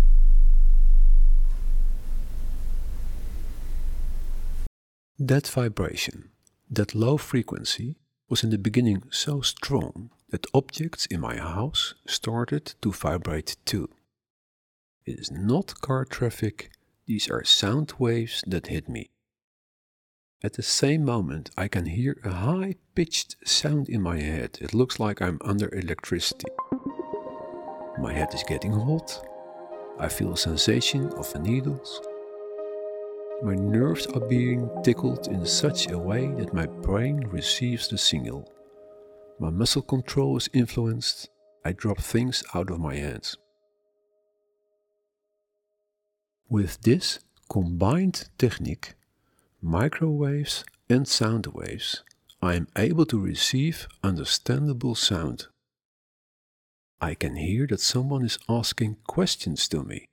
That 5.16 5.46
vibration, 5.46 6.30
that 6.68 6.92
low 6.92 7.16
frequency, 7.16 7.94
was 8.28 8.42
in 8.42 8.50
the 8.50 8.58
beginning 8.58 9.04
so 9.12 9.42
strong 9.42 10.10
that 10.30 10.46
objects 10.52 11.06
in 11.06 11.20
my 11.20 11.36
house 11.36 11.94
started 12.04 12.74
to 12.82 12.90
vibrate 12.90 13.56
too. 13.64 13.88
It 15.04 15.20
is 15.20 15.30
not 15.30 15.80
car 15.80 16.04
traffic, 16.04 16.72
these 17.06 17.30
are 17.30 17.44
sound 17.44 17.92
waves 18.00 18.42
that 18.44 18.66
hit 18.66 18.88
me. 18.88 19.06
At 20.44 20.52
the 20.52 20.62
same 20.62 21.02
moment, 21.02 21.50
I 21.56 21.66
can 21.66 21.86
hear 21.86 22.18
a 22.22 22.30
high 22.30 22.74
pitched 22.94 23.36
sound 23.46 23.88
in 23.88 24.02
my 24.02 24.20
head. 24.20 24.58
It 24.60 24.74
looks 24.74 25.00
like 25.00 25.22
I'm 25.22 25.38
under 25.42 25.74
electricity. 25.74 26.46
My 27.98 28.12
head 28.12 28.34
is 28.34 28.44
getting 28.46 28.72
hot. 28.72 29.26
I 29.98 30.08
feel 30.08 30.34
a 30.34 30.36
sensation 30.36 31.08
of 31.14 31.32
the 31.32 31.38
needles. 31.38 32.02
My 33.42 33.54
nerves 33.54 34.06
are 34.08 34.28
being 34.28 34.68
tickled 34.84 35.26
in 35.28 35.46
such 35.46 35.90
a 35.90 35.98
way 35.98 36.26
that 36.38 36.52
my 36.52 36.66
brain 36.66 37.20
receives 37.28 37.88
the 37.88 37.96
signal. 37.96 38.52
My 39.38 39.48
muscle 39.48 39.82
control 39.82 40.36
is 40.36 40.50
influenced. 40.52 41.30
I 41.64 41.72
drop 41.72 41.98
things 41.98 42.44
out 42.54 42.70
of 42.70 42.78
my 42.78 42.94
hands. 42.94 43.38
With 46.50 46.82
this 46.82 47.20
combined 47.50 48.28
technique, 48.36 48.94
microwaves 49.66 50.64
and 50.88 51.08
sound 51.08 51.46
waves, 51.48 52.04
I 52.40 52.54
am 52.54 52.68
able 52.76 53.04
to 53.06 53.18
receive 53.18 53.88
understandable 54.00 54.94
sound. 54.94 55.48
I 57.00 57.14
can 57.14 57.34
hear 57.34 57.66
that 57.66 57.80
someone 57.80 58.24
is 58.24 58.38
asking 58.48 58.98
questions 59.08 59.66
to 59.68 59.82
me. 59.82 60.06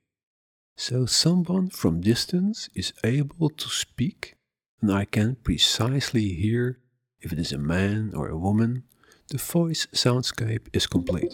So 0.76 1.06
someone 1.06 1.70
from 1.70 2.00
distance 2.00 2.68
is 2.74 2.92
able 3.04 3.48
to 3.48 3.68
speak, 3.68 4.34
and 4.82 4.92
I 4.92 5.04
can 5.04 5.36
precisely 5.36 6.30
hear 6.30 6.80
if 7.20 7.32
it 7.32 7.38
is 7.38 7.52
a 7.52 7.58
man 7.58 8.12
or 8.12 8.28
a 8.28 8.36
woman. 8.36 8.82
The 9.28 9.38
voice 9.38 9.86
soundscape 9.94 10.66
is 10.72 10.88
complete. 10.88 11.32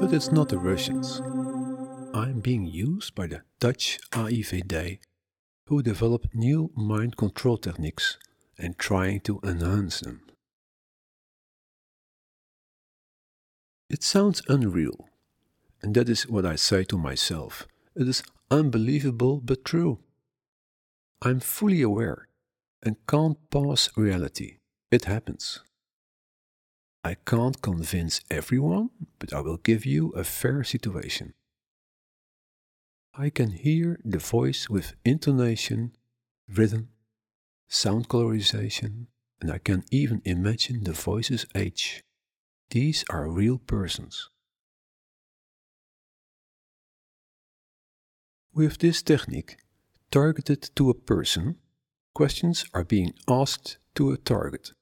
But 0.00 0.12
it's 0.12 0.32
not 0.32 0.48
the 0.48 0.58
Russians. 0.58 1.22
I'm 2.14 2.40
being 2.40 2.66
used 2.66 3.14
by 3.14 3.26
the 3.26 3.40
Dutch 3.58 3.98
AIVD, 4.10 4.98
who 5.68 5.82
develop 5.82 6.26
new 6.34 6.70
mind 6.76 7.16
control 7.16 7.56
techniques 7.56 8.18
and 8.58 8.76
trying 8.76 9.20
to 9.20 9.40
enhance 9.42 10.00
them. 10.00 10.20
It 13.88 14.02
sounds 14.02 14.42
unreal, 14.46 15.08
and 15.80 15.94
that 15.94 16.10
is 16.10 16.28
what 16.28 16.44
I 16.44 16.56
say 16.56 16.84
to 16.84 16.98
myself. 16.98 17.66
It 17.96 18.06
is 18.06 18.22
unbelievable 18.50 19.40
but 19.42 19.64
true. 19.64 19.98
I'm 21.22 21.40
fully 21.40 21.80
aware 21.80 22.28
and 22.82 22.96
can't 23.06 23.38
pass 23.48 23.88
reality. 23.96 24.58
It 24.90 25.06
happens. 25.06 25.60
I 27.02 27.14
can't 27.14 27.62
convince 27.62 28.20
everyone, 28.30 28.90
but 29.18 29.32
I 29.32 29.40
will 29.40 29.56
give 29.56 29.86
you 29.86 30.10
a 30.10 30.24
fair 30.24 30.62
situation. 30.62 31.32
I 33.14 33.28
can 33.28 33.50
hear 33.50 34.00
the 34.06 34.18
voice 34.18 34.70
with 34.70 34.94
intonation, 35.04 35.92
rhythm, 36.48 36.88
sound 37.68 38.08
colorization, 38.08 39.08
and 39.38 39.50
I 39.50 39.58
can 39.58 39.84
even 39.90 40.22
imagine 40.24 40.84
the 40.84 40.92
voice's 40.92 41.44
age. 41.54 42.02
These 42.70 43.04
are 43.10 43.28
real 43.28 43.58
persons. 43.58 44.30
With 48.54 48.78
this 48.78 49.02
technique, 49.02 49.56
targeted 50.10 50.70
to 50.76 50.88
a 50.88 50.94
person, 50.94 51.56
questions 52.14 52.64
are 52.72 52.84
being 52.84 53.12
asked 53.28 53.76
to 53.96 54.12
a 54.12 54.16
target. 54.16 54.72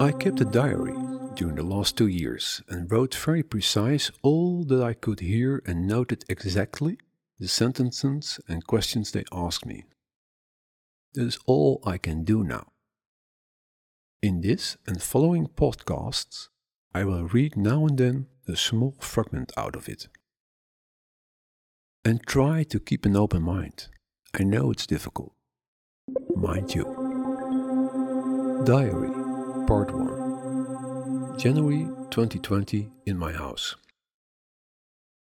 I 0.00 0.10
kept 0.10 0.40
a 0.40 0.44
diary 0.44 1.05
during 1.36 1.56
the 1.56 1.62
last 1.62 1.96
two 1.96 2.06
years 2.06 2.62
and 2.68 2.90
wrote 2.90 3.14
very 3.14 3.42
precise 3.42 4.10
all 4.22 4.64
that 4.64 4.82
I 4.82 4.94
could 4.94 5.20
hear 5.20 5.62
and 5.66 5.86
noted 5.86 6.24
exactly 6.28 6.98
the 7.38 7.46
sentences 7.46 8.40
and 8.48 8.66
questions 8.66 9.12
they 9.12 9.24
asked 9.30 9.66
me. 9.66 9.84
That 11.14 11.24
is 11.24 11.38
all 11.46 11.82
I 11.84 11.98
can 11.98 12.24
do 12.24 12.42
now. 12.42 12.72
In 14.22 14.40
this 14.40 14.78
and 14.86 15.02
following 15.02 15.46
podcasts, 15.46 16.48
I 16.94 17.04
will 17.04 17.24
read 17.24 17.56
now 17.56 17.86
and 17.86 17.98
then 17.98 18.26
a 18.48 18.56
small 18.56 18.96
fragment 18.98 19.52
out 19.56 19.76
of 19.76 19.88
it. 19.88 20.08
And 22.04 22.26
try 22.26 22.62
to 22.64 22.80
keep 22.80 23.04
an 23.04 23.16
open 23.16 23.42
mind. 23.42 23.88
I 24.38 24.42
know 24.42 24.70
it's 24.70 24.86
difficult. 24.86 25.34
Mind 26.34 26.74
you. 26.74 26.84
Diary, 28.64 29.10
Part 29.66 29.94
1. 29.94 30.25
January 31.38 31.84
2020 32.10 32.88
in 33.04 33.18
my 33.18 33.30
house. 33.30 33.76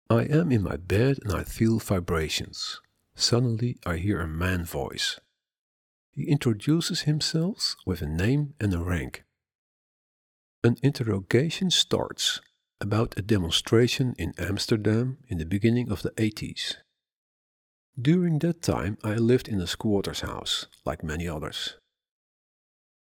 I 0.10 0.22
am 0.24 0.50
in 0.50 0.64
my 0.64 0.78
bed 0.78 1.20
and 1.22 1.34
I 1.34 1.44
feel 1.44 1.78
vibrations. 1.80 2.80
Suddenly 3.16 3.78
I 3.86 3.98
hear 3.98 4.22
a 4.22 4.28
man 4.28 4.64
voice. 4.64 5.20
He 6.14 6.24
introduces 6.24 7.02
himself 7.02 7.76
with 7.86 8.02
a 8.02 8.08
name 8.08 8.54
and 8.62 8.74
a 8.74 8.80
rank. 8.80 9.26
An 10.64 10.78
interrogation 10.82 11.70
starts 11.70 12.40
about 12.80 13.18
a 13.18 13.22
demonstration 13.22 14.16
in 14.18 14.34
Amsterdam 14.38 15.18
in 15.28 15.38
the 15.38 15.46
beginning 15.46 15.92
of 15.92 16.02
the 16.02 16.12
80s. 16.12 16.76
During 18.02 18.40
that 18.40 18.62
time, 18.62 18.98
I 19.04 19.16
lived 19.16 19.50
in 19.50 19.60
a 19.60 19.68
squatter's 19.68 20.22
house, 20.22 20.68
like 20.86 21.04
many 21.04 21.28
others. 21.28 21.76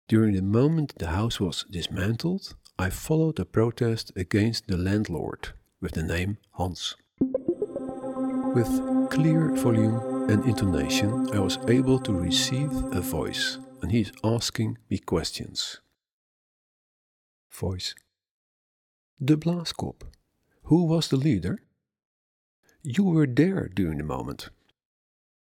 During 0.08 0.34
the 0.34 0.42
moment 0.42 0.94
the 0.98 1.08
house 1.08 1.38
was 1.38 1.64
dismantled, 1.70 2.54
I 2.78 2.90
followed 2.90 3.40
a 3.40 3.46
protest 3.46 4.12
against 4.16 4.66
the 4.66 4.76
landlord 4.76 5.54
with 5.80 5.92
the 5.92 6.02
name 6.02 6.36
Hans. 6.52 6.94
With 8.54 9.10
clear 9.10 9.54
volume 9.54 10.28
and 10.28 10.44
intonation, 10.44 11.30
I 11.32 11.38
was 11.38 11.58
able 11.68 11.98
to 12.00 12.12
receive 12.12 12.70
a 12.92 13.00
voice, 13.00 13.58
and 13.80 13.90
he 13.90 14.00
is 14.00 14.12
asking 14.22 14.76
me 14.90 14.98
questions. 14.98 15.80
Voice 17.50 17.94
De 19.24 19.36
Blaaskop. 19.36 20.02
Who 20.64 20.84
was 20.84 21.08
the 21.08 21.16
leader? 21.16 21.62
You 22.82 23.04
were 23.04 23.26
there 23.26 23.70
during 23.74 23.96
the 23.96 24.04
moment. 24.04 24.50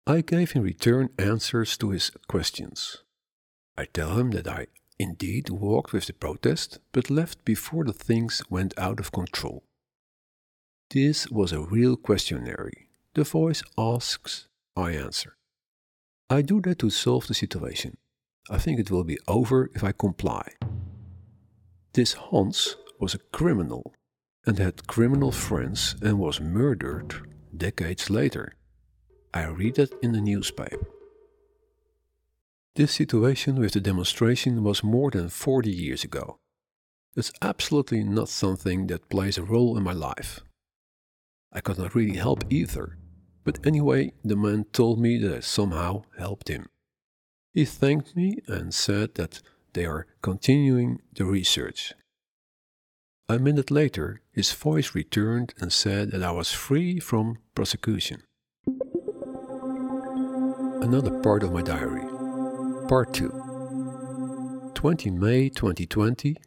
I 0.05 0.21
gave 0.21 0.55
in 0.55 0.61
return 0.61 1.09
answers 1.19 1.75
to 1.79 1.89
his 1.89 2.09
questions. 2.29 3.03
I 3.77 3.83
tell 3.83 4.17
him 4.17 4.31
that 4.31 4.47
I 4.47 4.67
indeed 4.99 5.49
walked 5.49 5.93
with 5.93 6.05
the 6.05 6.13
protest, 6.13 6.79
but 6.91 7.09
left 7.09 7.45
before 7.45 7.83
the 7.85 7.93
things 7.93 8.41
went 8.49 8.73
out 8.77 8.99
of 8.99 9.11
control. 9.11 9.63
This 10.89 11.29
was 11.29 11.51
a 11.51 11.61
real 11.61 11.97
questionnaire. 11.97 12.71
The 13.13 13.23
voice 13.23 13.61
asks, 13.77 14.47
I 14.75 14.91
answer. 14.91 15.35
I 16.29 16.41
do 16.41 16.61
that 16.61 16.79
to 16.79 16.89
solve 16.89 17.27
the 17.27 17.33
situation. 17.33 17.97
I 18.49 18.57
think 18.57 18.79
it 18.79 18.91
will 18.91 19.03
be 19.03 19.19
over 19.27 19.69
if 19.75 19.83
I 19.83 19.91
comply. 19.91 20.53
This 21.93 22.13
Hans 22.13 22.77
was 22.99 23.13
a 23.13 23.19
criminal 23.31 23.93
and 24.45 24.57
had 24.59 24.87
criminal 24.87 25.31
friends 25.31 25.95
and 26.01 26.19
was 26.19 26.39
murdered 26.39 27.15
decades 27.55 28.09
later. 28.09 28.53
I 29.33 29.45
read 29.45 29.77
it 29.77 29.93
in 30.01 30.13
the 30.13 30.21
newspaper. 30.21 30.87
This 32.77 32.93
situation 32.93 33.55
with 33.55 33.73
the 33.73 33.81
demonstration 33.81 34.63
was 34.63 34.83
more 34.83 35.09
than 35.09 35.29
40 35.29 35.71
years 35.71 36.03
ago. 36.03 36.37
It's 37.15 37.31
absolutely 37.41 38.03
not 38.03 38.29
something 38.29 38.85
that 38.85 39.09
plays 39.09 39.39
a 39.39 39.43
role 39.43 39.75
in 39.77 39.83
my 39.83 39.93
life. 39.93 40.41
I 41.51 41.59
could 41.59 41.79
not 41.79 41.95
really 41.95 42.17
help 42.17 42.43
either, 42.51 42.99
but 43.43 43.65
anyway, 43.65 44.13
the 44.23 44.35
man 44.35 44.65
told 44.73 44.99
me 44.99 45.17
that 45.17 45.37
I 45.37 45.39
somehow 45.39 46.03
helped 46.19 46.49
him. 46.49 46.67
He 47.51 47.65
thanked 47.65 48.15
me 48.15 48.41
and 48.45 48.71
said 48.71 49.15
that 49.15 49.41
they 49.73 49.87
are 49.87 50.05
continuing 50.21 51.01
the 51.11 51.25
research. 51.25 51.93
A 53.27 53.39
minute 53.39 53.71
later, 53.71 54.21
his 54.31 54.53
voice 54.53 54.93
returned 54.93 55.55
and 55.59 55.73
said 55.73 56.11
that 56.11 56.21
I 56.21 56.29
was 56.29 56.51
free 56.51 56.99
from 56.99 57.39
prosecution. 57.55 58.21
Another 60.83 61.19
part 61.23 61.41
of 61.41 61.51
my 61.51 61.63
diary. 61.63 62.16
Part 62.87 63.13
2. 63.15 64.71
20 64.73 65.11
May 65.11 65.49
2020. 65.49 66.37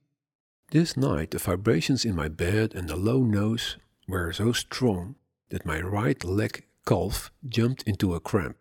This 0.71 0.97
night, 0.97 1.33
the 1.33 1.39
vibrations 1.39 2.07
in 2.07 2.15
my 2.15 2.29
bed 2.29 2.75
and 2.75 2.89
the 2.89 2.97
low 2.97 3.19
nose 3.19 3.77
were 4.09 4.33
so 4.33 4.53
strong 4.53 5.17
that 5.51 5.67
my 5.67 5.83
right 5.83 6.25
leg 6.25 6.65
calf 6.87 7.31
jumped 7.47 7.83
into 7.83 8.15
a 8.15 8.21
cramp. 8.21 8.57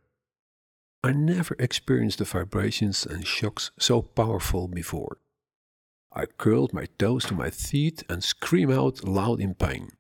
I 1.05 1.13
never 1.13 1.55
experienced 1.57 2.17
the 2.17 2.25
vibrations 2.25 3.05
and 3.05 3.25
shocks 3.25 3.71
so 3.79 4.01
powerful 4.01 4.67
before. 4.67 5.19
I 6.11 6.25
curled 6.25 6.73
my 6.73 6.87
toes 6.97 7.23
to 7.25 7.33
my 7.33 7.49
feet 7.49 8.03
and 8.09 8.21
scream 8.21 8.71
out 8.71 9.07
loud 9.07 9.39
in 9.39 9.53
pain. 9.53 9.91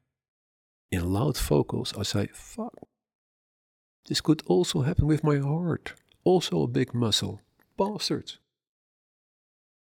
In 0.91 1.13
loud 1.13 1.37
vocals, 1.37 1.93
I 1.97 2.03
say, 2.03 2.27
fuck. 2.33 2.75
This 4.09 4.19
could 4.19 4.43
also 4.47 4.81
happen 4.81 5.07
with 5.07 5.23
my 5.23 5.37
heart, 5.37 5.93
also 6.25 6.63
a 6.63 6.67
big 6.67 6.93
muscle. 6.93 7.39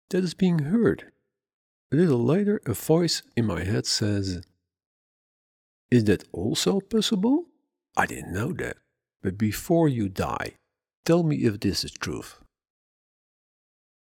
That 0.09 0.23
is 0.23 0.33
being 0.33 0.59
heard. 0.59 1.11
A 1.93 1.95
little 1.95 2.23
later, 2.23 2.59
a 2.65 2.73
voice 2.73 3.21
in 3.37 3.45
my 3.45 3.63
head 3.63 3.85
says, 3.85 4.41
Is 5.89 6.03
that 6.03 6.25
also 6.33 6.81
possible? 6.81 7.45
I 7.95 8.05
didn't 8.05 8.33
know 8.33 8.51
that. 8.53 8.77
But 9.23 9.37
before 9.37 9.87
you 9.87 10.09
die, 10.09 10.55
tell 11.05 11.23
me 11.23 11.37
if 11.45 11.61
this 11.61 11.85
is 11.85 11.91
truth. 11.91 12.37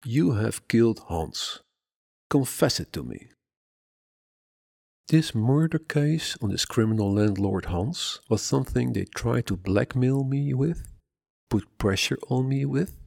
You 0.04 0.32
have 0.32 0.66
killed 0.66 0.98
Hans. 1.06 1.60
Confess 2.28 2.80
it 2.80 2.92
to 2.94 3.04
me. 3.04 3.28
This 5.08 5.36
murder 5.36 5.78
case 5.78 6.36
on 6.42 6.50
this 6.50 6.64
criminal 6.64 7.12
landlord 7.12 7.66
Hans 7.66 8.18
was 8.28 8.42
something 8.42 8.92
they 8.92 9.04
tried 9.04 9.46
to 9.46 9.56
blackmail 9.56 10.24
me 10.24 10.52
with, 10.52 10.82
put 11.48 11.78
pressure 11.78 12.18
on 12.28 12.48
me 12.48 12.64
with, 12.64 13.03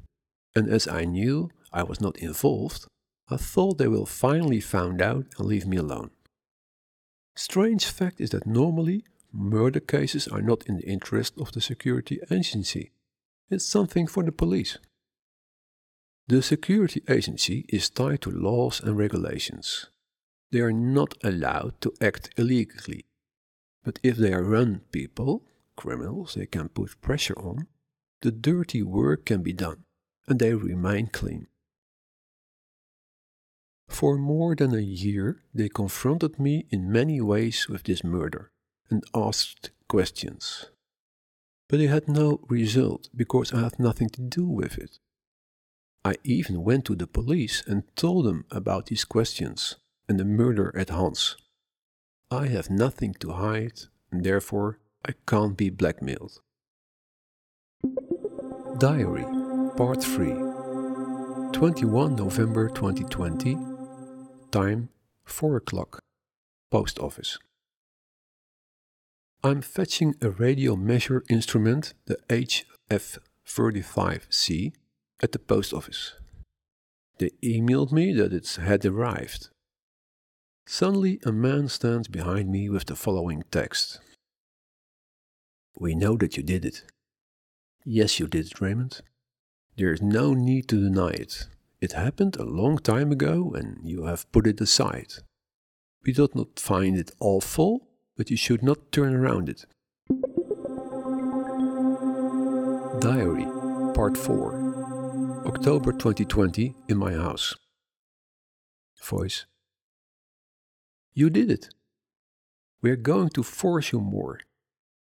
and 0.58 0.67
as 0.70 0.88
I 0.88 1.06
knew 1.06 1.52
I 1.72 1.84
was 1.84 2.02
not 2.02 2.17
involved, 2.17 2.88
I 3.30 3.38
thought 3.38 3.78
they 3.78 3.88
will 3.88 4.08
finally 4.08 4.60
find 4.60 5.00
out 5.02 5.26
and 5.38 5.48
leave 5.48 5.67
me 5.67 5.78
alone. 5.78 6.10
Strange 7.36 7.86
fact 7.86 8.20
is 8.20 8.32
that 8.32 8.48
normally 8.48 9.06
murder 9.32 9.80
cases 9.80 10.28
are 10.28 10.41
not 10.41 10.65
in 10.65 10.78
the 10.78 10.89
interest 10.89 11.34
of 11.39 11.52
the 11.52 11.62
security 11.62 12.20
agency. 12.32 12.89
It's 13.52 13.65
something 13.65 14.08
for 14.08 14.24
the 14.24 14.32
police. 14.32 14.80
The 16.28 16.41
security 16.41 17.04
agency 17.08 17.65
is 17.70 17.91
tied 17.91 18.22
to 18.22 18.32
laws 18.32 18.82
and 18.82 18.98
regulations. 18.98 19.86
They 20.52 20.62
are 20.62 20.74
not 20.74 21.13
allowed 21.24 21.80
to 21.82 21.93
act 22.02 22.34
illegally. 22.36 23.06
But 23.84 24.00
if 24.02 24.17
they 24.17 24.34
are 24.34 24.43
run 24.43 24.82
people, 24.91 25.43
criminals 25.76 26.34
they 26.34 26.48
can 26.48 26.70
put 26.70 27.00
pressure 27.00 27.38
on, 27.38 27.67
the 28.22 28.32
dirty 28.32 28.82
work 28.82 29.26
can 29.26 29.43
be 29.43 29.54
done 29.54 29.84
and 30.28 30.40
they 30.40 30.54
remain 30.54 31.08
clean. 31.08 31.48
For 33.88 34.18
more 34.18 34.56
than 34.56 34.74
a 34.76 34.82
year, 34.82 35.44
they 35.54 35.70
confronted 35.70 36.40
me 36.40 36.66
in 36.70 36.92
many 36.92 37.22
ways 37.22 37.68
with 37.70 37.84
this 37.84 38.04
murder 38.04 38.52
and 38.90 39.04
asked 39.16 39.72
questions. 39.88 40.66
But 41.70 41.80
they 41.80 41.88
had 41.88 42.08
no 42.08 42.40
result 42.48 43.10
because 43.16 43.54
I 43.54 43.62
had 43.62 43.80
nothing 43.80 44.10
to 44.10 44.22
do 44.22 44.46
with 44.46 44.78
it. 44.78 45.00
I 46.06 46.16
even 46.24 46.63
went 46.63 46.86
to 46.86 46.96
the 46.96 47.08
police 47.08 47.63
and 47.66 47.84
told 47.96 48.26
them 48.26 48.46
about 48.52 48.86
these 48.86 49.04
questions 49.04 49.76
and 50.08 50.20
the 50.20 50.26
murder 50.26 50.72
at 50.78 50.90
Hans. 50.90 51.36
I 52.30 52.48
have 52.48 52.70
nothing 52.70 53.13
to 53.16 53.32
hide 53.32 53.80
and 54.12 54.24
therefore 54.24 54.80
I 55.06 55.13
can't 55.26 55.58
be 55.58 55.70
blackmailed. 55.70 56.40
Diary 58.80 59.26
Part 59.78 60.04
3 60.04 60.34
21 61.54 62.16
November 62.16 62.68
2020 62.68 63.56
Time 64.50 64.90
4 65.26 65.58
o'clock 65.58 66.00
Post 66.72 66.98
Office 66.98 67.38
I'm 69.44 69.62
fetching 69.62 70.16
a 70.20 70.32
radio 70.32 70.76
measure 70.76 71.24
instrument, 71.30 71.94
the 72.08 72.18
HF35C, 72.28 74.74
at 75.22 75.32
the 75.32 75.38
post 75.38 75.74
office. 75.74 76.13
They 77.20 77.30
emailed 77.44 77.92
me 77.92 78.13
that 78.13 78.34
it 78.34 78.58
had 78.60 78.84
arrived. 78.84 79.50
Suddenly, 80.66 81.20
a 81.24 81.32
man 81.32 81.68
stands 81.68 82.08
behind 82.08 82.50
me 82.50 82.68
with 82.68 82.86
the 82.86 82.96
following 82.96 83.44
text 83.52 84.00
We 85.80 85.94
know 85.94 86.18
that 86.18 86.36
you 86.36 86.42
did 86.42 86.66
it. 86.66 86.82
Yes, 87.86 88.20
you 88.20 88.26
did 88.26 88.48
it, 88.48 88.60
Raymond. 88.60 89.04
There 89.78 89.94
is 89.94 90.02
no 90.02 90.34
need 90.34 90.68
to 90.70 90.82
deny 90.82 91.12
it. 91.12 91.46
It 91.82 91.92
happened 91.92 92.36
a 92.36 92.44
long 92.44 92.80
time 92.80 93.12
ago 93.12 93.54
and 93.54 93.78
you 93.84 94.06
have 94.06 94.30
put 94.32 94.48
it 94.48 94.60
aside. 94.60 95.13
We 96.04 96.13
do 96.13 96.28
not 96.34 96.60
find 96.60 96.98
it 96.98 97.12
awful, 97.20 97.88
but 98.16 98.32
you 98.32 98.38
should 98.38 98.63
not 98.63 98.92
turn 98.92 99.13
around 99.13 99.50
it. 99.50 99.68
Diary, 103.00 103.46
Part 103.94 104.18
4 104.18 105.46
October 105.46 105.92
2020, 105.92 106.74
in 106.88 106.98
my 106.98 107.13
house. 107.13 107.56
Voice 109.04 109.46
You 111.13 111.30
did 111.30 111.52
it. 111.52 111.70
We 112.82 112.90
are 112.90 112.96
going 112.96 113.30
to 113.30 113.44
force 113.44 113.92
you 113.92 114.00
more. 114.00 114.40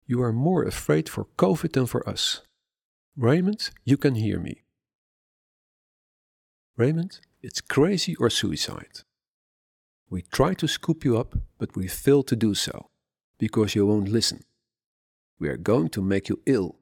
You 0.06 0.20
are 0.22 0.32
more 0.32 0.64
afraid 0.64 1.08
for 1.08 1.24
COVID 1.38 1.72
than 1.72 1.86
for 1.86 2.06
us. 2.06 2.42
Raymond, 3.20 3.70
you 3.84 3.96
can 3.96 4.14
hear 4.14 4.38
me. 4.38 4.62
Raymond, 6.76 7.18
it's 7.42 7.60
crazy 7.60 8.14
or 8.14 8.30
suicide. 8.30 9.00
We 10.08 10.22
try 10.22 10.54
to 10.54 10.68
scoop 10.68 11.04
you 11.04 11.18
up, 11.18 11.34
but 11.58 11.74
we 11.74 11.88
fail 11.88 12.22
to 12.22 12.36
do 12.36 12.54
so 12.54 12.86
because 13.36 13.74
you 13.74 13.86
won't 13.86 14.08
listen. 14.08 14.44
We 15.40 15.48
are 15.48 15.56
going 15.56 15.88
to 15.90 16.00
make 16.00 16.28
you 16.28 16.40
ill, 16.46 16.78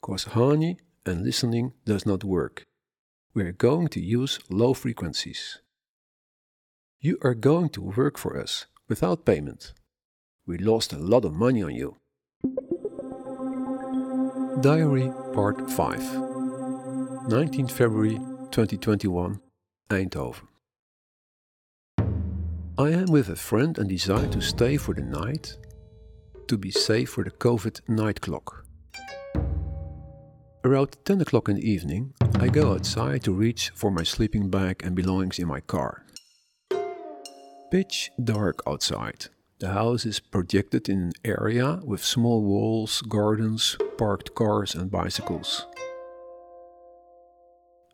because 0.00 0.22
honey 0.38 0.78
and 1.04 1.24
listening 1.24 1.72
does 1.84 2.06
not 2.06 2.22
work. 2.22 2.62
We 3.34 3.42
are 3.42 3.50
going 3.50 3.88
to 3.88 4.00
use 4.00 4.38
low 4.48 4.74
frequencies. 4.74 5.58
You 7.00 7.18
are 7.22 7.34
going 7.34 7.70
to 7.70 7.80
work 7.96 8.18
for 8.18 8.40
us 8.40 8.66
without 8.88 9.26
payment. 9.26 9.72
We 10.46 10.58
lost 10.58 10.92
a 10.92 10.98
lot 10.98 11.24
of 11.24 11.34
money 11.34 11.60
on 11.60 11.74
you. 11.74 11.96
Diary 14.60 15.10
Part 15.32 15.70
5 15.70 17.28
19 17.28 17.68
February 17.68 18.18
2021, 18.50 19.40
Eindhoven. 19.88 20.46
I 22.78 22.90
am 22.90 23.06
with 23.06 23.30
a 23.30 23.36
friend 23.36 23.78
and 23.78 23.88
decide 23.88 24.30
to 24.32 24.40
stay 24.40 24.76
for 24.76 24.94
the 24.94 25.02
night 25.02 25.56
to 26.48 26.58
be 26.58 26.70
safe 26.70 27.10
for 27.10 27.24
the 27.24 27.30
COVID 27.30 27.88
night 27.88 28.20
clock. 28.20 28.66
Around 30.64 30.96
10 31.04 31.22
o'clock 31.22 31.48
in 31.48 31.56
the 31.56 31.68
evening, 31.68 32.12
I 32.38 32.48
go 32.48 32.72
outside 32.74 33.24
to 33.24 33.32
reach 33.32 33.70
for 33.74 33.90
my 33.90 34.02
sleeping 34.02 34.50
bag 34.50 34.82
and 34.84 34.94
belongings 34.94 35.38
in 35.38 35.48
my 35.48 35.60
car. 35.60 36.04
Pitch 37.70 38.10
dark 38.22 38.62
outside. 38.66 39.28
The 39.62 39.68
house 39.68 40.04
is 40.06 40.18
projected 40.18 40.88
in 40.88 40.98
an 40.98 41.12
area 41.24 41.78
with 41.84 42.02
small 42.02 42.42
walls, 42.42 43.00
gardens, 43.02 43.76
parked 43.96 44.34
cars, 44.34 44.74
and 44.74 44.90
bicycles. 44.90 45.68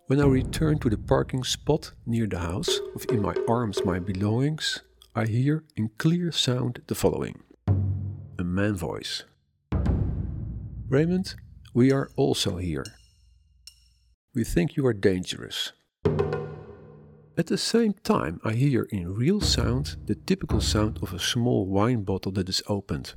When 0.07 0.19
I 0.19 0.25
return 0.25 0.79
to 0.79 0.89
the 0.89 0.97
parking 0.97 1.45
spot 1.45 1.93
near 2.07 2.27
the 2.27 2.39
house, 2.39 2.81
with 2.95 3.12
in 3.12 3.21
my 3.21 3.35
arms 3.47 3.85
my 3.85 3.99
belongings, 3.99 4.81
I 5.14 5.27
hear 5.27 5.62
in 5.77 5.91
clear 5.99 6.33
sound 6.33 6.81
the 6.87 6.95
following 6.95 7.43
A 8.39 8.45
man 8.45 8.75
voice. 8.75 9.25
Raymond, 10.89 11.35
we 11.75 11.93
are 11.93 12.09
also 12.16 12.57
here. 12.57 12.87
We 14.35 14.43
think 14.43 14.75
you 14.75 14.87
are 14.87 14.95
dangerous. 14.95 15.73
At 17.39 17.47
the 17.47 17.57
same 17.57 17.93
time, 17.93 18.41
I 18.43 18.55
hear 18.55 18.82
in 18.91 19.14
real 19.14 19.41
sound 19.41 19.95
the 20.07 20.16
typical 20.16 20.61
sound 20.61 20.99
of 21.03 21.12
a 21.12 21.20
small 21.20 21.66
wine 21.66 22.03
bottle 22.03 22.32
that 22.32 22.49
is 22.49 22.64
opened. 22.66 23.14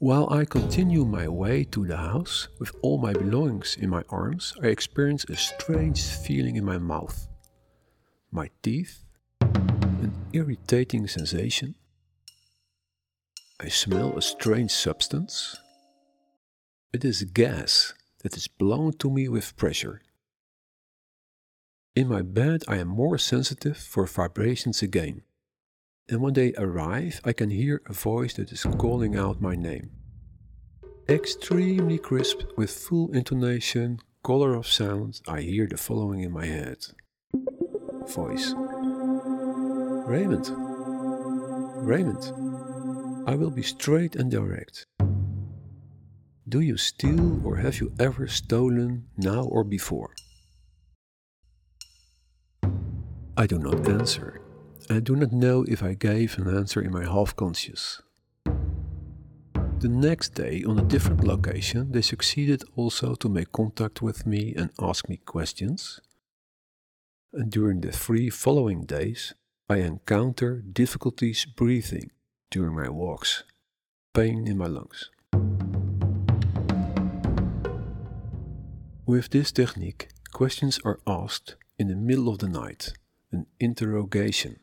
While 0.00 0.28
I 0.28 0.44
continue 0.44 1.04
my 1.04 1.28
way 1.28 1.62
to 1.70 1.86
the 1.86 1.98
house 1.98 2.48
with 2.58 2.72
all 2.82 2.98
my 2.98 3.12
belongings 3.12 3.76
in 3.78 3.90
my 3.90 4.02
arms, 4.08 4.54
I 4.60 4.66
experience 4.66 5.22
a 5.26 5.36
strange 5.36 6.02
feeling 6.02 6.56
in 6.56 6.64
my 6.64 6.78
mouth, 6.78 7.28
my 8.32 8.50
teeth, 8.64 9.04
an 9.40 10.12
irritating 10.32 11.06
sensation. 11.06 11.76
I 13.60 13.68
smell 13.68 14.18
a 14.18 14.22
strange 14.22 14.72
substance. 14.72 15.56
It 16.92 17.04
is 17.04 17.22
gas 17.22 17.94
that 18.22 18.36
is 18.36 18.48
blown 18.48 18.92
to 18.94 19.10
me 19.10 19.28
with 19.28 19.56
pressure. 19.56 20.00
In 21.96 22.08
my 22.08 22.22
bed, 22.22 22.62
I 22.68 22.76
am 22.76 22.88
more 22.88 23.18
sensitive 23.18 23.76
for 23.76 24.06
vibrations 24.06 24.82
again. 24.82 25.22
And 26.08 26.20
when 26.20 26.34
they 26.34 26.54
arrive, 26.54 27.20
I 27.24 27.32
can 27.32 27.50
hear 27.50 27.82
a 27.86 27.92
voice 27.92 28.34
that 28.34 28.52
is 28.52 28.64
calling 28.78 29.16
out 29.16 29.40
my 29.40 29.54
name. 29.54 29.90
Extremely 31.08 31.98
crisp, 31.98 32.42
with 32.56 32.70
full 32.70 33.12
intonation, 33.12 33.98
color 34.22 34.54
of 34.54 34.66
sound, 34.66 35.20
I 35.26 35.40
hear 35.40 35.66
the 35.66 35.76
following 35.76 36.20
in 36.20 36.32
my 36.32 36.46
head 36.46 36.78
Voice 38.14 38.54
Raymond, 40.06 40.50
Raymond, 41.86 42.32
I 43.28 43.34
will 43.34 43.50
be 43.50 43.62
straight 43.62 44.16
and 44.16 44.30
direct. 44.30 44.86
Do 46.50 46.58
you 46.58 46.76
steal 46.76 47.46
or 47.46 47.58
have 47.58 47.80
you 47.80 47.92
ever 48.00 48.26
stolen 48.26 49.06
now 49.16 49.44
or 49.44 49.62
before? 49.62 50.16
I 53.36 53.46
do 53.46 53.56
not 53.56 53.88
answer. 53.88 54.40
I 54.90 54.98
do 54.98 55.14
not 55.14 55.30
know 55.30 55.64
if 55.68 55.80
I 55.80 55.94
gave 55.94 56.36
an 56.38 56.48
answer 56.48 56.80
in 56.82 56.90
my 56.90 57.04
half 57.04 57.36
conscious. 57.36 58.02
The 59.78 59.88
next 59.88 60.30
day, 60.34 60.64
on 60.66 60.76
a 60.80 60.90
different 60.94 61.22
location, 61.22 61.92
they 61.92 62.02
succeeded 62.02 62.64
also 62.74 63.14
to 63.14 63.28
make 63.28 63.52
contact 63.52 64.02
with 64.02 64.26
me 64.26 64.52
and 64.56 64.70
ask 64.80 65.08
me 65.08 65.18
questions. 65.18 66.00
And 67.32 67.48
during 67.48 67.80
the 67.80 67.92
three 67.92 68.28
following 68.28 68.86
days, 68.86 69.34
I 69.68 69.76
encounter 69.76 70.62
difficulties 70.62 71.44
breathing 71.44 72.10
during 72.50 72.74
my 72.74 72.88
walks, 72.88 73.44
pain 74.12 74.48
in 74.48 74.58
my 74.58 74.66
lungs. 74.66 75.10
With 79.10 79.30
this 79.30 79.50
technique, 79.50 80.06
questions 80.32 80.78
are 80.84 81.00
asked 81.04 81.56
in 81.80 81.88
the 81.88 81.96
middle 81.96 82.28
of 82.28 82.38
the 82.38 82.48
night, 82.48 82.92
an 83.32 83.46
interrogation. 83.58 84.60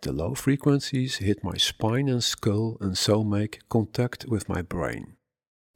The 0.00 0.10
low 0.10 0.34
frequencies 0.34 1.18
hit 1.18 1.44
my 1.44 1.56
spine 1.58 2.08
and 2.08 2.24
skull 2.24 2.76
and 2.80 2.98
so 2.98 3.22
make 3.22 3.60
contact 3.68 4.26
with 4.26 4.48
my 4.48 4.62
brain. 4.62 5.14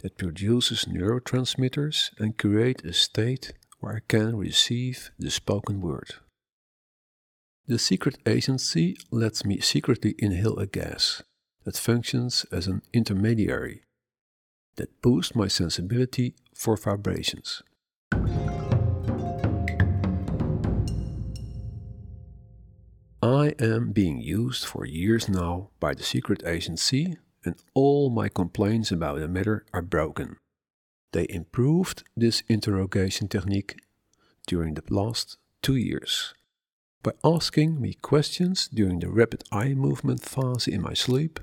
That 0.00 0.18
produces 0.18 0.86
neurotransmitters 0.86 2.10
and 2.18 2.36
create 2.36 2.84
a 2.84 2.92
state 2.92 3.52
where 3.78 3.94
I 3.94 4.00
can 4.08 4.34
receive 4.36 5.12
the 5.16 5.30
spoken 5.30 5.80
word. 5.80 6.10
The 7.68 7.78
secret 7.78 8.18
agency 8.26 8.96
lets 9.12 9.44
me 9.44 9.60
secretly 9.60 10.16
inhale 10.18 10.58
a 10.58 10.66
gas 10.66 11.22
that 11.62 11.76
functions 11.76 12.44
as 12.50 12.66
an 12.66 12.82
intermediary 12.92 13.84
that 14.74 15.00
boosts 15.02 15.36
my 15.36 15.46
sensibility 15.46 16.34
for 16.52 16.76
vibrations. 16.76 17.62
I 23.22 23.54
am 23.58 23.90
being 23.90 24.20
used 24.20 24.64
for 24.64 24.84
years 24.86 25.28
now 25.28 25.70
by 25.80 25.94
the 25.94 26.04
secret 26.04 26.44
agency, 26.46 27.16
and 27.44 27.56
all 27.74 28.08
my 28.08 28.28
complaints 28.28 28.92
about 28.92 29.18
the 29.18 29.26
matter 29.26 29.64
are 29.72 29.82
broken. 29.82 30.36
They 31.12 31.26
improved 31.28 32.04
this 32.16 32.44
interrogation 32.48 33.26
technique 33.26 33.80
during 34.46 34.74
the 34.74 34.84
last 34.90 35.38
two 35.60 35.74
years 35.74 36.34
by 37.02 37.12
asking 37.24 37.80
me 37.80 37.94
questions 37.94 38.68
during 38.68 39.00
the 39.00 39.10
rapid 39.10 39.42
eye 39.50 39.74
movement 39.74 40.22
phase 40.22 40.68
in 40.68 40.82
my 40.82 40.94
sleep 40.94 41.40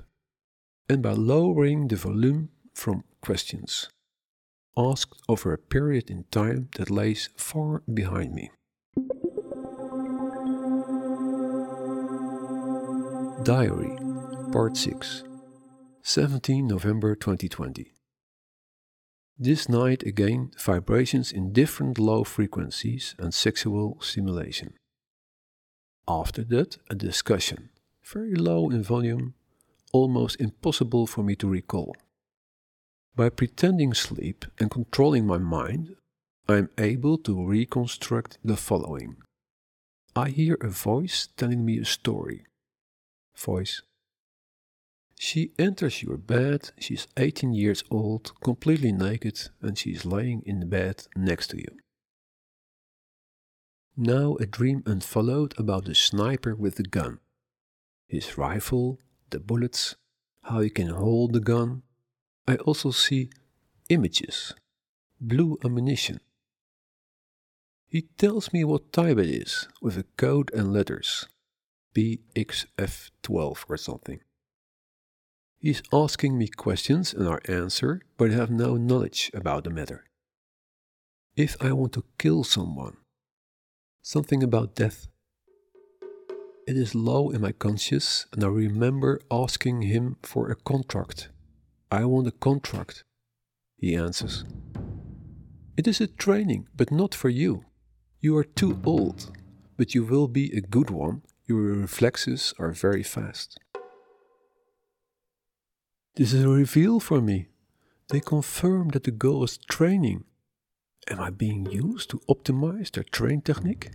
and 0.88 1.02
by 1.02 1.12
lowering 1.12 1.88
the 1.88 1.96
volume 1.96 2.48
from 2.72 3.04
questions 3.20 3.88
asked 4.76 5.22
over 5.28 5.52
a 5.52 5.58
period 5.58 6.10
in 6.10 6.24
time 6.30 6.68
that 6.76 6.90
lays 6.90 7.28
far 7.36 7.82
behind 7.92 8.34
me. 8.34 8.50
Diary, 13.44 13.96
Part 14.52 14.76
6, 14.76 15.24
17 16.02 16.66
November 16.66 17.14
2020. 17.14 17.92
This 19.38 19.68
night 19.68 20.02
again, 20.04 20.52
vibrations 20.58 21.30
in 21.30 21.52
different 21.52 21.98
low 21.98 22.24
frequencies 22.24 23.14
and 23.18 23.34
sexual 23.34 23.98
stimulation. 24.00 24.74
After 26.08 26.44
that, 26.44 26.78
a 26.88 26.94
discussion, 26.94 27.70
very 28.04 28.34
low 28.34 28.70
in 28.70 28.82
volume, 28.82 29.34
almost 29.92 30.40
impossible 30.40 31.06
for 31.06 31.22
me 31.22 31.34
to 31.36 31.48
recall. 31.48 31.96
By 33.16 33.28
pretending 33.28 33.94
sleep 33.94 34.44
and 34.58 34.70
controlling 34.70 35.24
my 35.24 35.38
mind, 35.38 35.94
I 36.48 36.56
am 36.56 36.70
able 36.78 37.16
to 37.18 37.46
reconstruct 37.46 38.38
the 38.44 38.56
following. 38.56 39.16
I 40.16 40.30
hear 40.30 40.56
a 40.60 40.68
voice 40.68 41.28
telling 41.36 41.64
me 41.64 41.78
a 41.78 41.84
story. 41.84 42.44
Voice. 43.36 43.82
She 45.16 45.52
enters 45.60 46.02
your 46.02 46.16
bed, 46.16 46.70
she's 46.78 47.06
18 47.16 47.54
years 47.54 47.84
old, 47.88 48.32
completely 48.42 48.90
naked, 48.90 49.48
and 49.62 49.78
she's 49.78 50.04
laying 50.04 50.42
in 50.44 50.58
the 50.58 50.66
bed 50.66 51.06
next 51.16 51.48
to 51.48 51.58
you. 51.58 51.78
Now 53.96 54.34
a 54.40 54.46
dream 54.46 54.82
unfollowed 54.86 55.54
about 55.56 55.84
the 55.84 55.94
sniper 55.94 56.56
with 56.56 56.76
the 56.76 56.82
gun. 56.82 57.20
His 58.08 58.36
rifle, 58.36 58.98
the 59.30 59.38
bullets, 59.38 59.94
how 60.42 60.60
he 60.60 60.68
can 60.68 60.88
hold 60.88 61.32
the 61.32 61.40
gun, 61.40 61.82
I 62.46 62.56
also 62.56 62.90
see 62.90 63.30
images, 63.88 64.54
blue 65.18 65.58
ammunition. 65.64 66.20
He 67.88 68.02
tells 68.18 68.52
me 68.52 68.64
what 68.64 68.92
type 68.92 69.18
it 69.18 69.30
is 69.30 69.66
with 69.80 69.96
a 69.96 70.04
code 70.18 70.50
and 70.52 70.72
letters, 70.72 71.26
BXF12 71.94 73.64
or 73.68 73.76
something. 73.78 74.20
He's 75.58 75.82
asking 75.90 76.36
me 76.36 76.48
questions 76.48 77.14
and 77.14 77.26
I 77.26 77.38
answer, 77.48 78.02
but 78.18 78.30
I 78.30 78.34
have 78.34 78.50
no 78.50 78.76
knowledge 78.76 79.30
about 79.32 79.64
the 79.64 79.70
matter. 79.70 80.04
If 81.36 81.56
I 81.62 81.72
want 81.72 81.94
to 81.94 82.04
kill 82.18 82.44
someone, 82.44 82.98
something 84.02 84.42
about 84.42 84.74
death. 84.74 85.06
It 86.66 86.76
is 86.76 86.94
low 86.94 87.30
in 87.30 87.40
my 87.40 87.52
conscience, 87.52 88.26
and 88.32 88.44
I 88.44 88.48
remember 88.48 89.20
asking 89.30 89.82
him 89.82 90.16
for 90.22 90.50
a 90.50 90.56
contract 90.56 91.28
I 91.90 92.04
want 92.04 92.28
a 92.28 92.32
contract. 92.32 93.04
He 93.76 93.94
answers. 93.94 94.44
It 95.76 95.86
is 95.86 96.00
a 96.00 96.06
training, 96.06 96.68
but 96.76 96.90
not 96.90 97.14
for 97.14 97.28
you. 97.28 97.64
You 98.20 98.36
are 98.36 98.44
too 98.44 98.80
old, 98.84 99.30
but 99.76 99.94
you 99.94 100.04
will 100.04 100.28
be 100.28 100.52
a 100.56 100.60
good 100.60 100.90
one. 100.90 101.22
Your 101.46 101.60
reflexes 101.60 102.54
are 102.58 102.72
very 102.72 103.02
fast. 103.02 103.58
This 106.16 106.32
is 106.32 106.44
a 106.44 106.48
reveal 106.48 107.00
for 107.00 107.20
me. 107.20 107.48
They 108.08 108.20
confirm 108.20 108.88
that 108.90 109.04
the 109.04 109.10
goal 109.10 109.42
is 109.44 109.58
training. 109.58 110.24
Am 111.10 111.20
I 111.20 111.30
being 111.30 111.66
used 111.66 112.08
to 112.10 112.20
optimize 112.28 112.92
their 112.92 113.04
train 113.04 113.40
technique? 113.42 113.90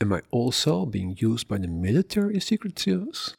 Am 0.00 0.12
I 0.12 0.20
also 0.30 0.84
being 0.84 1.16
used 1.18 1.48
by 1.48 1.58
the 1.58 1.68
military 1.68 2.40
secret 2.40 2.78
service? 2.78 3.34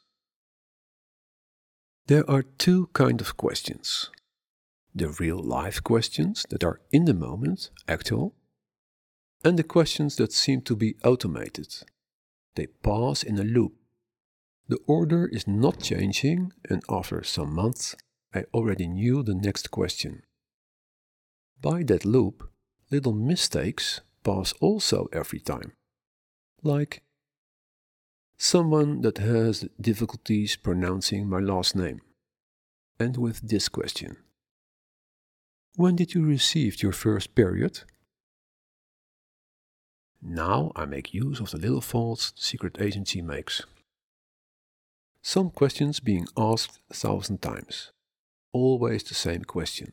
There 2.10 2.28
are 2.28 2.42
two 2.42 2.88
kinds 2.92 3.22
of 3.22 3.36
questions. 3.36 4.10
The 4.92 5.10
real 5.20 5.40
life 5.40 5.80
questions 5.80 6.44
that 6.50 6.64
are 6.64 6.80
in 6.90 7.04
the 7.04 7.14
moment, 7.14 7.70
actual, 7.86 8.34
and 9.44 9.56
the 9.56 9.62
questions 9.62 10.16
that 10.16 10.32
seem 10.32 10.62
to 10.62 10.74
be 10.74 10.96
automated. 11.04 11.72
they 12.56 12.66
pass 12.66 13.22
in 13.22 13.38
a 13.38 13.44
loop. 13.44 13.74
The 14.66 14.80
order 14.88 15.28
is 15.28 15.46
not 15.46 15.80
changing, 15.80 16.52
and 16.68 16.82
after 16.90 17.22
some 17.22 17.54
months, 17.54 17.94
I 18.34 18.42
already 18.52 18.88
knew 18.88 19.22
the 19.22 19.36
next 19.36 19.70
question. 19.70 20.24
By 21.60 21.84
that 21.84 22.04
loop, 22.04 22.50
little 22.90 23.14
mistakes 23.14 24.00
pass 24.24 24.52
also 24.60 25.06
every 25.12 25.38
time. 25.38 25.74
Like 26.64 27.04
someone 28.42 29.02
that 29.02 29.18
has 29.18 29.68
difficulties 29.78 30.56
pronouncing 30.56 31.28
my 31.28 31.38
last 31.38 31.76
name. 31.76 32.00
And 32.98 33.16
with 33.18 33.40
this 33.42 33.68
question 33.68 34.16
When 35.76 35.94
did 35.94 36.14
you 36.14 36.24
receive 36.24 36.82
your 36.82 36.92
first 36.92 37.34
period? 37.34 37.80
Now 40.22 40.72
I 40.74 40.86
make 40.86 41.12
use 41.14 41.38
of 41.40 41.50
the 41.50 41.58
little 41.58 41.82
faults 41.82 42.30
the 42.30 42.40
secret 42.42 42.80
agency 42.80 43.20
makes. 43.20 43.62
Some 45.22 45.50
questions 45.50 46.00
being 46.00 46.26
asked 46.36 46.78
a 46.90 46.94
thousand 46.94 47.42
times. 47.42 47.92
Always 48.52 49.02
the 49.02 49.14
same 49.14 49.44
question. 49.44 49.92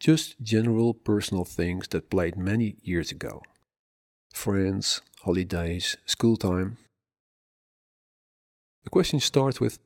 Just 0.00 0.34
general 0.42 0.92
personal 0.92 1.44
things 1.44 1.86
that 1.88 2.10
played 2.10 2.36
many 2.36 2.76
years 2.82 3.12
ago. 3.12 3.42
Friends, 4.34 5.02
holidays, 5.22 5.96
school 6.04 6.36
time. 6.36 6.78
The 8.86 8.90
question 8.90 9.18
starts 9.18 9.60
with 9.60 9.80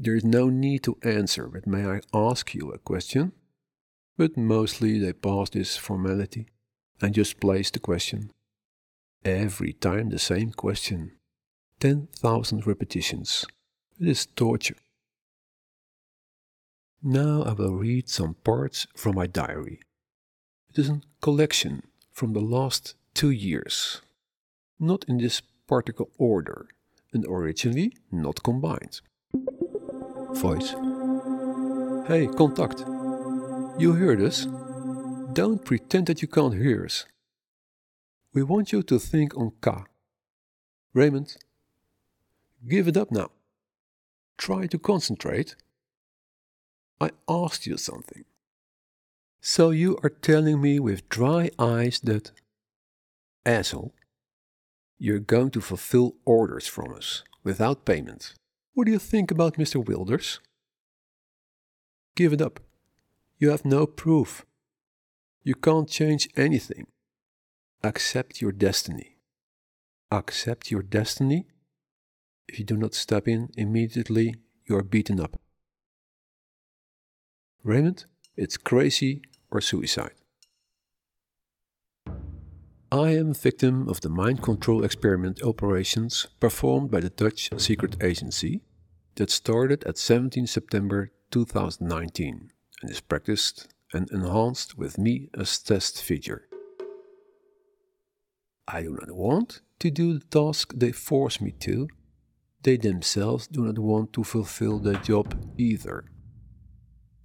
There 0.00 0.16
is 0.16 0.24
no 0.24 0.50
need 0.50 0.82
to 0.82 0.98
answer, 1.02 1.46
but 1.46 1.64
may 1.64 1.86
I 1.86 2.00
ask 2.12 2.56
you 2.56 2.72
a 2.72 2.78
question? 2.78 3.30
But 4.18 4.36
mostly 4.36 4.98
they 4.98 5.12
pass 5.12 5.50
this 5.50 5.76
formality 5.76 6.48
and 7.00 7.14
just 7.14 7.38
place 7.38 7.70
the 7.70 7.78
question. 7.78 8.32
Every 9.24 9.72
time 9.72 10.08
the 10.08 10.18
same 10.18 10.50
question. 10.50 11.12
10,000 11.78 12.66
repetitions. 12.66 13.46
It 14.00 14.08
is 14.08 14.26
torture. 14.26 14.78
Now 17.00 17.44
I 17.44 17.52
will 17.52 17.76
read 17.76 18.08
some 18.08 18.34
parts 18.42 18.88
from 18.96 19.14
my 19.14 19.28
diary. 19.28 19.78
It 20.70 20.80
is 20.80 20.88
a 20.88 21.00
collection 21.20 21.84
from 22.10 22.32
the 22.32 22.40
last 22.40 22.96
two 23.14 23.30
years, 23.30 24.02
not 24.80 25.04
in 25.06 25.18
this 25.18 25.42
particular 25.68 26.10
order, 26.18 26.66
and 27.12 27.24
originally 27.26 27.96
not 28.10 28.42
combined. 28.42 29.00
Voice 30.34 30.74
Hey, 32.08 32.28
contact. 32.28 32.84
You 33.78 33.92
heard 33.94 34.22
us? 34.22 34.46
Don't 35.32 35.64
pretend 35.64 36.06
that 36.06 36.22
you 36.22 36.28
can't 36.28 36.54
hear 36.54 36.84
us. 36.84 37.04
We 38.32 38.42
want 38.42 38.72
you 38.72 38.82
to 38.84 38.98
think 38.98 39.36
on 39.36 39.52
K. 39.62 39.72
Raymond, 40.94 41.36
give 42.68 42.86
it 42.86 42.96
up 42.96 43.10
now. 43.10 43.30
Try 44.38 44.66
to 44.68 44.78
concentrate. 44.78 45.56
I 47.00 47.10
asked 47.28 47.66
you 47.66 47.76
something. 47.76 48.24
So 49.40 49.70
you 49.70 49.98
are 50.02 50.10
telling 50.10 50.60
me 50.60 50.78
with 50.78 51.08
dry 51.08 51.50
eyes 51.58 52.00
that, 52.04 52.30
asshole, 53.44 53.92
you're 54.98 55.18
going 55.18 55.50
to 55.50 55.60
fulfill 55.60 56.16
orders 56.24 56.66
from 56.66 56.94
us 56.94 57.22
without 57.44 57.84
payment. 57.84 58.34
What 58.74 58.86
do 58.86 58.92
you 58.92 58.98
think 58.98 59.30
about 59.30 59.56
Mr. 59.56 59.84
Wilders? 59.84 60.40
Give 62.14 62.32
it 62.32 62.40
up. 62.40 62.60
You 63.38 63.50
have 63.50 63.64
no 63.64 63.86
proof. 63.86 64.46
You 65.42 65.54
can't 65.54 65.88
change 65.88 66.28
anything. 66.36 66.86
Accept 67.82 68.40
your 68.40 68.52
destiny. 68.52 69.16
Accept 70.10 70.70
your 70.70 70.82
destiny. 70.82 71.46
If 72.48 72.58
you 72.58 72.64
do 72.64 72.76
not 72.76 72.94
step 72.94 73.28
in 73.28 73.50
immediately, 73.56 74.34
you 74.66 74.76
are 74.76 74.82
beaten 74.82 75.20
up. 75.20 75.38
Raymond, 77.62 78.06
it's 78.36 78.56
crazy 78.56 79.22
or 79.50 79.60
suicide. 79.60 80.14
I 82.92 83.16
am 83.16 83.30
a 83.30 83.34
victim 83.34 83.88
of 83.88 84.00
the 84.00 84.08
mind 84.08 84.42
control 84.42 84.84
experiment 84.84 85.42
operations 85.42 86.28
performed 86.38 86.88
by 86.88 87.00
the 87.00 87.10
Dutch 87.10 87.50
secret 87.56 87.96
agency 88.00 88.60
that 89.16 89.28
started 89.28 89.82
at 89.84 89.98
17 89.98 90.46
September 90.46 91.10
2019 91.32 92.52
and 92.82 92.90
is 92.90 93.00
practiced 93.00 93.74
and 93.92 94.08
enhanced 94.12 94.78
with 94.78 94.98
me 94.98 95.30
as 95.36 95.58
test 95.58 96.00
figure. 96.00 96.48
I 98.68 98.82
do 98.82 98.96
not 99.00 99.10
want 99.10 99.62
to 99.80 99.90
do 99.90 100.20
the 100.20 100.24
task 100.26 100.72
they 100.76 100.92
force 100.92 101.40
me 101.40 101.50
to. 101.60 101.88
They 102.62 102.76
themselves 102.76 103.48
do 103.48 103.64
not 103.64 103.80
want 103.80 104.12
to 104.12 104.22
fulfill 104.22 104.78
their 104.78 105.00
job 105.02 105.34
either. 105.58 106.04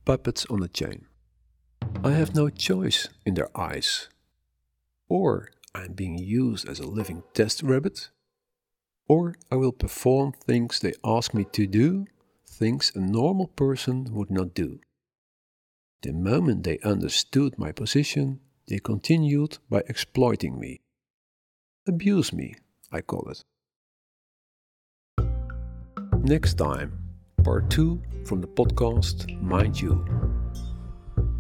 Puppets 0.06 0.48
on 0.48 0.64
a 0.64 0.68
chain. 0.68 1.06
I 2.04 2.14
have 2.14 2.34
no 2.34 2.50
choice 2.50 3.10
in 3.28 3.36
their 3.36 3.56
eyes. 3.56 4.10
Or 5.12 5.50
I 5.76 5.84
am 5.84 5.92
being 5.92 6.18
used 6.18 6.70
as 6.70 6.80
a 6.80 6.88
living 6.88 7.24
test 7.34 7.64
rabbit. 7.64 8.12
Or 9.10 9.36
I 9.52 9.56
will 9.56 9.74
perform 9.74 10.32
things 10.32 10.80
they 10.80 10.94
ask 11.04 11.34
me 11.34 11.44
to 11.52 11.68
do, 11.68 12.06
things 12.48 12.94
a 12.96 13.00
normal 13.02 13.48
person 13.48 14.08
would 14.14 14.32
not 14.32 14.54
do. 14.54 14.80
The 16.02 16.14
moment 16.14 16.64
they 16.64 16.80
understood 16.80 17.60
my 17.60 17.74
position, 17.74 18.40
they 18.70 18.80
continued 18.80 19.58
by 19.70 19.84
exploiting 19.90 20.58
me. 20.58 20.80
Abuse 21.86 22.32
me, 22.32 22.56
I 22.90 23.02
call 23.02 23.28
it. 23.34 23.44
Next 26.24 26.54
time, 26.54 26.98
part 27.44 27.70
2 27.70 28.02
from 28.24 28.40
the 28.40 28.48
podcast 28.48 29.28
Mind 29.42 29.82
You. 29.82 30.06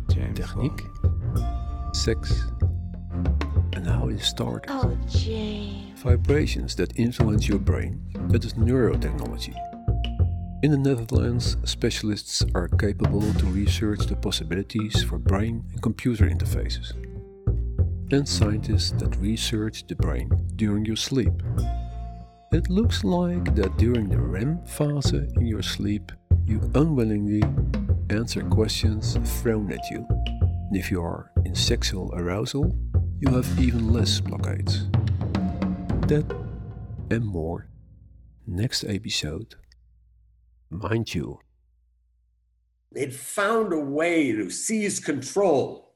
Technique, 0.09 0.81
sex, 1.93 2.33
and 3.73 3.87
how 3.87 4.09
it 4.09 4.19
started. 4.19 4.69
Oh, 4.71 4.97
James. 5.09 5.99
Vibrations 6.01 6.75
that 6.75 6.97
influence 6.97 7.47
your 7.47 7.59
brain, 7.59 8.01
that 8.29 8.43
is 8.45 8.53
neurotechnology. 8.53 9.55
In 10.63 10.71
the 10.71 10.77
Netherlands, 10.77 11.57
specialists 11.63 12.43
are 12.53 12.67
capable 12.67 13.21
to 13.33 13.45
research 13.47 14.05
the 14.05 14.15
possibilities 14.15 15.03
for 15.03 15.17
brain 15.17 15.63
and 15.71 15.81
computer 15.81 16.27
interfaces 16.27 16.93
and 18.13 18.27
scientists 18.27 18.91
that 18.91 19.15
research 19.17 19.87
the 19.87 19.95
brain 19.95 20.29
during 20.57 20.85
your 20.85 20.95
sleep. 20.95 21.31
It 22.51 22.69
looks 22.69 23.03
like 23.03 23.55
that 23.55 23.77
during 23.77 24.09
the 24.09 24.19
REM 24.19 24.63
phase 24.65 25.13
in 25.13 25.47
your 25.47 25.61
sleep, 25.61 26.11
you 26.45 26.59
unwillingly 26.75 27.41
answer 28.09 28.41
questions 28.43 29.17
thrown 29.41 29.71
at 29.71 29.89
you. 29.89 30.05
And 30.09 30.75
if 30.75 30.91
you 30.91 31.01
are 31.01 31.31
in 31.45 31.55
sexual 31.55 32.13
arousal, 32.13 32.75
you 33.21 33.31
have 33.35 33.59
even 33.59 33.93
less 33.93 34.19
blockades. 34.19 34.87
That 36.07 36.25
and 37.11 37.23
more 37.23 37.67
next 38.47 38.83
episode. 38.83 39.55
Mind 40.71 41.13
you. 41.13 41.39
It 42.93 43.13
found 43.13 43.73
a 43.73 43.79
way 43.79 44.31
to 44.31 44.49
seize 44.49 44.99
control 44.99 45.93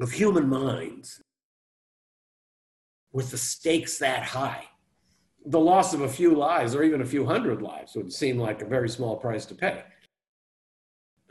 of 0.00 0.12
human 0.12 0.48
minds 0.48 1.20
with 3.12 3.32
the 3.32 3.38
stakes 3.38 3.98
that 3.98 4.22
high. 4.22 4.64
The 5.44 5.58
loss 5.58 5.92
of 5.92 6.02
a 6.02 6.08
few 6.08 6.36
lives 6.36 6.76
or 6.76 6.84
even 6.84 7.00
a 7.00 7.06
few 7.06 7.26
hundred 7.26 7.62
lives 7.62 7.96
would 7.96 8.12
seem 8.12 8.38
like 8.38 8.62
a 8.62 8.66
very 8.66 8.88
small 8.88 9.16
price 9.16 9.44
to 9.46 9.56
pay. 9.56 9.82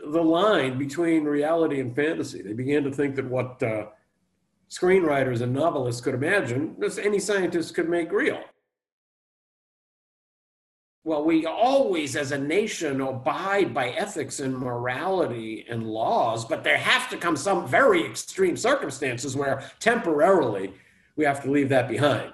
The 0.05 0.21
line 0.21 0.77
between 0.77 1.23
reality 1.23 1.79
and 1.79 1.95
fantasy, 1.95 2.41
they 2.41 2.53
began 2.53 2.83
to 2.83 2.91
think 2.91 3.15
that 3.15 3.25
what 3.25 3.63
uh, 3.63 3.85
screenwriters 4.69 5.41
and 5.41 5.53
novelists 5.53 6.01
could 6.01 6.13
imagine, 6.13 6.75
as 6.83 6.99
any 6.99 7.19
scientist 7.19 7.73
could 7.73 7.89
make 7.89 8.11
real. 8.11 8.41
Well, 11.03 11.23
we 11.23 11.45
always, 11.45 12.15
as 12.15 12.31
a 12.31 12.37
nation, 12.37 13.01
abide 13.01 13.73
by 13.73 13.89
ethics 13.91 14.41
and 14.41 14.55
morality 14.55 15.65
and 15.69 15.87
laws, 15.87 16.45
but 16.45 16.63
there 16.63 16.77
have 16.77 17.09
to 17.09 17.17
come 17.17 17.35
some 17.35 17.67
very 17.67 18.05
extreme 18.05 18.57
circumstances 18.57 19.35
where 19.35 19.63
temporarily 19.79 20.73
we 21.15 21.25
have 21.25 21.41
to 21.43 21.51
leave 21.51 21.69
that 21.69 21.87
behind. 21.87 22.33